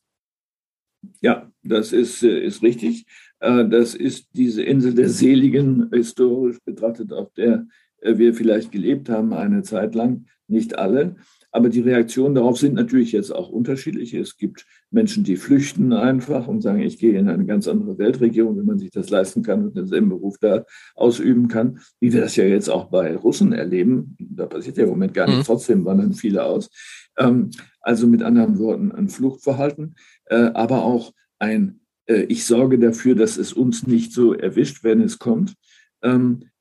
Ja, 1.21 1.51
das 1.63 1.91
ist, 1.91 2.23
äh, 2.23 2.39
ist 2.39 2.63
richtig. 2.63 3.05
Äh, 3.39 3.67
das 3.67 3.93
ist 3.93 4.29
diese 4.33 4.63
Insel 4.63 4.93
der 4.93 5.09
Seligen, 5.09 5.89
historisch 5.91 6.59
betrachtet, 6.63 7.11
auf 7.11 7.31
der 7.33 7.53
äh, 7.53 7.59
wir 8.03 8.33
vielleicht 8.33 8.71
gelebt 8.71 9.09
haben 9.09 9.33
eine 9.33 9.63
Zeit 9.63 9.95
lang. 9.95 10.25
Nicht 10.47 10.77
alle. 10.77 11.15
Aber 11.53 11.69
die 11.69 11.81
Reaktionen 11.81 12.33
darauf 12.33 12.57
sind 12.57 12.73
natürlich 12.73 13.11
jetzt 13.11 13.29
auch 13.29 13.49
unterschiedlich. 13.49 14.15
Es 14.15 14.37
gibt 14.37 14.65
Menschen, 14.89 15.23
die 15.23 15.35
flüchten 15.35 15.93
einfach 15.93 16.47
und 16.47 16.61
sagen, 16.61 16.81
ich 16.81 16.97
gehe 16.97 17.17
in 17.17 17.29
eine 17.29 17.45
ganz 17.45 17.67
andere 17.67 17.99
Weltregion, 17.99 18.57
wenn 18.57 18.65
man 18.65 18.79
sich 18.79 18.89
das 18.89 19.11
leisten 19.11 19.43
kann 19.43 19.63
und 19.63 19.77
denselben 19.77 20.09
Beruf 20.09 20.37
da 20.39 20.65
ausüben 20.95 21.47
kann, 21.49 21.79
wie 21.99 22.11
wir 22.11 22.21
das 22.21 22.35
ja 22.35 22.43
jetzt 22.43 22.69
auch 22.69 22.85
bei 22.85 23.15
Russen 23.15 23.53
erleben. 23.53 24.17
Da 24.19 24.47
passiert 24.47 24.77
ja 24.77 24.85
im 24.85 24.89
Moment 24.89 25.13
gar 25.13 25.27
nichts, 25.27 25.41
mhm. 25.41 25.53
trotzdem 25.53 25.85
wandern 25.85 26.13
viele 26.13 26.43
aus. 26.43 26.71
Ähm, 27.19 27.51
also 27.81 28.07
mit 28.07 28.23
anderen 28.23 28.57
Worten 28.57 28.91
ein 28.91 29.09
Fluchtverhalten, 29.09 29.95
äh, 30.25 30.49
aber 30.55 30.83
auch 30.83 31.13
ein, 31.37 31.81
äh, 32.07 32.23
ich 32.23 32.45
sorge 32.45 32.79
dafür, 32.79 33.13
dass 33.13 33.37
es 33.37 33.53
uns 33.53 33.85
nicht 33.85 34.11
so 34.11 34.33
erwischt, 34.33 34.83
wenn 34.83 35.01
es 35.01 35.19
kommt. 35.19 35.53
Ähm, 36.01 36.39
äh, 36.39 36.52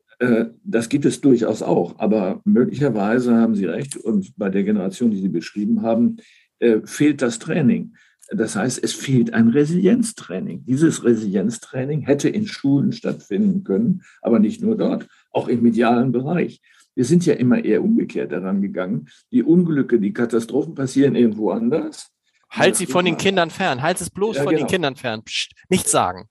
das 0.65 0.89
gibt 0.89 1.05
es 1.05 1.21
durchaus 1.21 1.63
auch, 1.63 1.99
aber 1.99 2.41
möglicherweise 2.45 3.35
haben 3.35 3.55
Sie 3.55 3.65
recht 3.65 3.97
und 3.97 4.37
bei 4.37 4.51
der 4.51 4.63
Generation, 4.63 5.11
die 5.11 5.21
Sie 5.21 5.29
beschrieben 5.29 5.83
haben, 5.83 6.19
äh, 6.59 6.81
fehlt 6.85 7.23
das 7.23 7.39
Training. 7.39 7.95
Das 8.31 8.57
heißt, 8.57 8.83
es 8.83 8.95
fehlt 8.95 9.35
ein 9.35 9.49
Resilienztraining. 9.49 10.65
Dieses 10.65 11.05
Resilienztraining 11.05 12.03
hätte 12.03 12.29
in 12.29 12.47
Schulen 12.47 12.93
stattfinden 12.93 13.65
können, 13.65 14.03
aber 14.23 14.39
nicht 14.39 14.63
nur 14.63 14.77
dort, 14.77 15.07
auch 15.31 15.49
im 15.49 15.63
medialen 15.63 16.13
Bereich. 16.13 16.61
Wir 16.95 17.05
sind 17.05 17.27
ja 17.27 17.35
immer 17.35 17.65
eher 17.65 17.83
umgekehrt 17.83 18.33
daran 18.33 18.63
gegangen. 18.63 19.09
Die 19.33 19.43
Unglücke, 19.43 19.99
die 19.99 20.13
Katastrophen 20.13 20.75
passieren 20.75 21.15
irgendwo 21.15 21.51
anders. 21.51 22.11
Halt 22.51 22.77
sie 22.77 22.87
von 22.87 23.05
den 23.07 23.17
Kindern 23.17 23.51
fern. 23.51 23.83
Halt 23.83 24.01
es 24.01 24.11
bloß 24.11 24.37
ja, 24.37 24.43
von 24.43 24.55
genau. 24.55 24.67
den 24.67 24.71
Kindern 24.71 24.97
fern. 24.97 25.23
Psst, 25.25 25.53
nichts 25.71 25.91
sagen. 25.91 26.29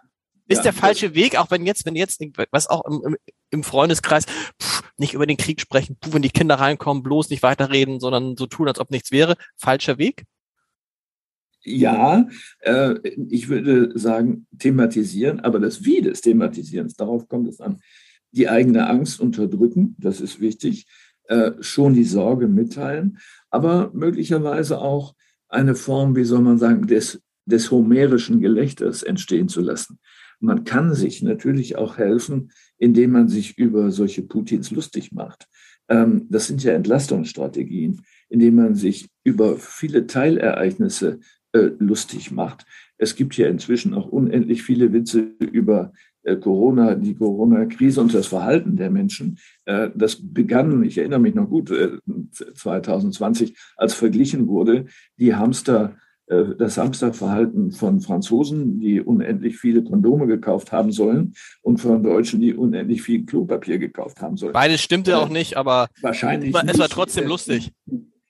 Ist 0.51 0.59
ja, 0.59 0.63
der 0.63 0.73
falsche 0.73 1.15
Weg, 1.15 1.37
auch 1.37 1.49
wenn 1.51 1.65
jetzt, 1.65 1.85
wenn 1.85 1.95
jetzt, 1.95 2.21
was 2.51 2.67
auch 2.67 2.83
im, 2.85 3.15
im 3.49 3.63
Freundeskreis, 3.63 4.25
pff, 4.61 4.83
nicht 4.97 5.13
über 5.13 5.25
den 5.25 5.37
Krieg 5.37 5.61
sprechen, 5.61 5.97
pff, 6.03 6.13
wenn 6.13 6.21
die 6.21 6.29
Kinder 6.29 6.55
reinkommen, 6.55 7.03
bloß 7.03 7.29
nicht 7.29 7.43
weiterreden, 7.43 7.99
sondern 7.99 8.35
so 8.37 8.47
tun, 8.47 8.67
als 8.67 8.79
ob 8.79 8.91
nichts 8.91 9.11
wäre. 9.11 9.35
Falscher 9.57 9.97
Weg? 9.97 10.25
Ja, 11.63 12.27
äh, 12.59 12.95
ich 13.29 13.49
würde 13.49 13.97
sagen, 13.97 14.47
thematisieren, 14.57 15.41
aber 15.41 15.59
das 15.59 15.85
Wie 15.85 16.01
des 16.01 16.21
Thematisierens, 16.21 16.95
darauf 16.95 17.27
kommt 17.27 17.47
es 17.47 17.61
an. 17.61 17.79
Die 18.31 18.49
eigene 18.49 18.87
Angst 18.87 19.19
unterdrücken, 19.19 19.95
das 19.99 20.21
ist 20.21 20.39
wichtig, 20.39 20.87
äh, 21.25 21.51
schon 21.59 21.93
die 21.93 22.03
Sorge 22.03 22.47
mitteilen, 22.47 23.19
aber 23.49 23.91
möglicherweise 23.93 24.79
auch 24.79 25.13
eine 25.49 25.75
Form, 25.75 26.15
wie 26.15 26.23
soll 26.23 26.41
man 26.41 26.57
sagen, 26.57 26.87
des, 26.87 27.21
des 27.45 27.69
homerischen 27.69 28.39
Gelächters 28.39 29.03
entstehen 29.03 29.47
zu 29.47 29.61
lassen. 29.61 29.99
Man 30.41 30.63
kann 30.63 30.93
sich 30.93 31.21
natürlich 31.21 31.77
auch 31.77 31.97
helfen, 31.97 32.51
indem 32.77 33.11
man 33.11 33.27
sich 33.27 33.57
über 33.57 33.91
solche 33.91 34.23
Putins 34.23 34.71
lustig 34.71 35.11
macht. 35.11 35.47
Ähm, 35.87 36.27
das 36.29 36.47
sind 36.47 36.63
ja 36.63 36.73
Entlastungsstrategien, 36.73 38.01
indem 38.29 38.55
man 38.55 38.75
sich 38.75 39.09
über 39.23 39.57
viele 39.57 40.07
Teilereignisse 40.07 41.19
äh, 41.53 41.69
lustig 41.79 42.31
macht. 42.31 42.65
Es 42.97 43.15
gibt 43.15 43.37
ja 43.37 43.47
inzwischen 43.47 43.93
auch 43.93 44.07
unendlich 44.07 44.63
viele 44.63 44.93
Witze 44.93 45.31
über 45.39 45.91
äh, 46.23 46.37
Corona, 46.37 46.95
die 46.95 47.15
Corona-Krise 47.15 47.99
und 47.99 48.13
das 48.13 48.27
Verhalten 48.27 48.77
der 48.77 48.89
Menschen. 48.89 49.37
Äh, 49.65 49.89
das 49.93 50.17
begann, 50.21 50.83
ich 50.83 50.97
erinnere 50.97 51.19
mich 51.19 51.35
noch 51.35 51.49
gut, 51.49 51.71
2020, 52.55 53.55
als 53.75 53.93
verglichen 53.93 54.47
wurde, 54.47 54.85
die 55.17 55.35
Hamster 55.35 55.97
das 56.57 56.75
Samstagverhalten 56.75 57.71
von 57.71 57.99
Franzosen, 57.99 58.79
die 58.79 59.01
unendlich 59.01 59.57
viele 59.57 59.83
Kondome 59.83 60.27
gekauft 60.27 60.71
haben 60.71 60.91
sollen, 60.91 61.33
und 61.61 61.79
von 61.81 62.01
Deutschen, 62.01 62.39
die 62.39 62.53
unendlich 62.53 63.01
viel 63.01 63.25
Klopapier 63.25 63.79
gekauft 63.79 64.21
haben 64.21 64.37
sollen. 64.37 64.53
Beides 64.53 64.81
stimmte 64.81 65.17
auch 65.17 65.29
nicht, 65.29 65.57
aber 65.57 65.89
wahrscheinlich 66.01 66.55
es 66.55 66.79
war 66.79 66.89
trotzdem 66.89 67.27
lustig. 67.27 67.73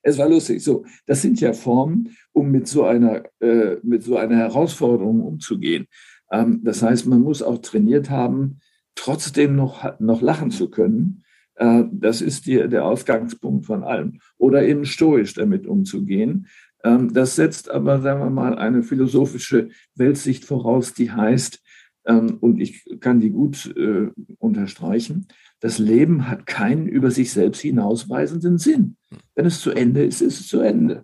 Es 0.02 0.18
war 0.18 0.28
lustig. 0.28 0.64
So, 0.64 0.86
das 1.06 1.22
sind 1.22 1.40
ja 1.42 1.54
Formen, 1.54 2.16
um 2.34 2.50
mit 2.50 2.68
so 2.68 2.86
einer, 2.86 3.24
äh, 3.40 3.78
mit 3.84 4.04
so 4.04 4.18
einer 4.18 4.38
Herausforderung 4.38 5.22
umzugehen. 5.22 5.86
Ähm, 6.32 6.62
das 6.64 6.82
heißt, 6.82 7.06
man 7.06 7.22
muss 7.22 7.44
auch 7.44 7.60
trainiert 7.60 8.10
haben, 8.10 8.60
trotzdem 8.96 9.56
noch, 9.56 10.00
noch 10.00 10.22
lachen 10.22 10.50
zu 10.50 10.70
können. 10.70 11.24
Äh, 11.56 11.84
das 11.92 12.22
ist 12.22 12.48
die, 12.48 12.68
der 12.68 12.86
Ausgangspunkt 12.86 13.66
von 13.66 13.84
allem. 13.84 14.20
Oder 14.38 14.64
eben 14.64 14.86
stoisch 14.86 15.34
damit 15.34 15.68
umzugehen. 15.68 16.48
Ähm, 16.84 17.14
das 17.14 17.36
setzt 17.36 17.70
aber, 17.70 18.02
sagen 18.02 18.22
wir 18.22 18.30
mal, 18.30 18.58
eine 18.58 18.84
philosophische 18.84 19.70
Weltsicht 19.96 20.46
voraus, 20.46 20.94
die 20.94 21.12
heißt, 21.12 21.62
ähm, 22.06 22.38
und 22.40 22.60
ich 22.60 22.86
kann 23.00 23.20
die 23.20 23.30
gut 23.30 23.74
äh, 23.78 24.10
unterstreichen, 24.40 25.28
das 25.60 25.78
Leben 25.78 26.28
hat 26.28 26.48
keinen 26.48 26.88
über 26.88 27.12
sich 27.12 27.32
selbst 27.32 27.62
hinausweisenden 27.62 28.58
Sinn. 28.58 28.98
Wenn 29.36 29.46
es 29.46 29.62
zu 29.62 29.72
Ende 29.72 30.04
ist, 30.04 30.22
ist 30.22 30.40
es 30.40 30.48
zu 30.48 30.60
Ende. 30.60 31.04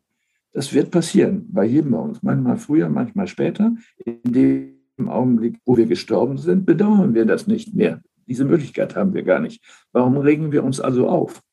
Das 0.51 0.73
wird 0.73 0.89
passieren 0.89 1.45
bei 1.51 1.65
jedem 1.65 1.91
von 1.91 2.09
uns, 2.09 2.23
manchmal 2.23 2.57
früher, 2.57 2.89
manchmal 2.89 3.27
später. 3.27 3.75
In 4.03 4.33
dem 4.33 5.07
Augenblick, 5.07 5.59
wo 5.65 5.77
wir 5.77 5.85
gestorben 5.85 6.39
sind, 6.39 6.65
bedauern 6.65 7.13
wir 7.13 7.25
das 7.25 7.45
nicht 7.45 7.75
mehr. 7.75 8.01
Diese 8.25 8.45
Möglichkeit 8.45 8.95
haben 8.95 9.13
wir 9.13 9.21
gar 9.21 9.39
nicht. 9.39 9.63
Warum 9.91 10.17
regen 10.17 10.51
wir 10.51 10.63
uns 10.63 10.79
also 10.79 11.07
auf? 11.07 11.43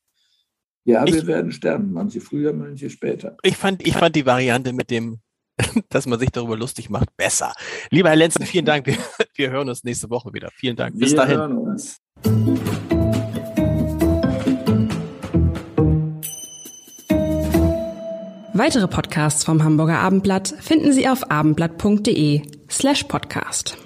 Ja, 0.84 1.04
ich, 1.06 1.14
wir 1.14 1.26
werden 1.26 1.50
sterben, 1.50 1.92
manche 1.92 2.20
früher, 2.20 2.52
manche 2.52 2.90
später. 2.90 3.36
Ich 3.42 3.56
fand, 3.56 3.86
ich 3.86 3.94
fand 3.94 4.14
die 4.16 4.26
Variante 4.26 4.72
mit 4.74 4.90
dem, 4.90 5.20
dass 5.88 6.06
man 6.06 6.18
sich 6.18 6.30
darüber 6.30 6.56
lustig 6.56 6.90
macht, 6.90 7.16
besser. 7.16 7.54
Lieber 7.90 8.10
Herr 8.10 8.16
Lenzen, 8.16 8.44
vielen 8.44 8.66
Dank. 8.66 8.86
Wir, 8.86 8.96
wir 9.34 9.50
hören 9.50 9.68
uns 9.68 9.82
nächste 9.84 10.10
Woche 10.10 10.32
wieder. 10.34 10.50
Vielen 10.54 10.76
Dank. 10.76 10.98
Bis 10.98 11.12
wir 11.12 11.16
dahin. 11.16 11.38
Hören 11.38 11.58
uns. 11.58 12.00
Weitere 18.56 18.86
Podcasts 18.86 19.42
vom 19.42 19.64
Hamburger 19.64 19.98
Abendblatt 19.98 20.54
finden 20.60 20.92
Sie 20.92 21.08
auf 21.08 21.30
abendblatt.de 21.30 22.42
slash 22.70 23.04
podcast. 23.04 23.83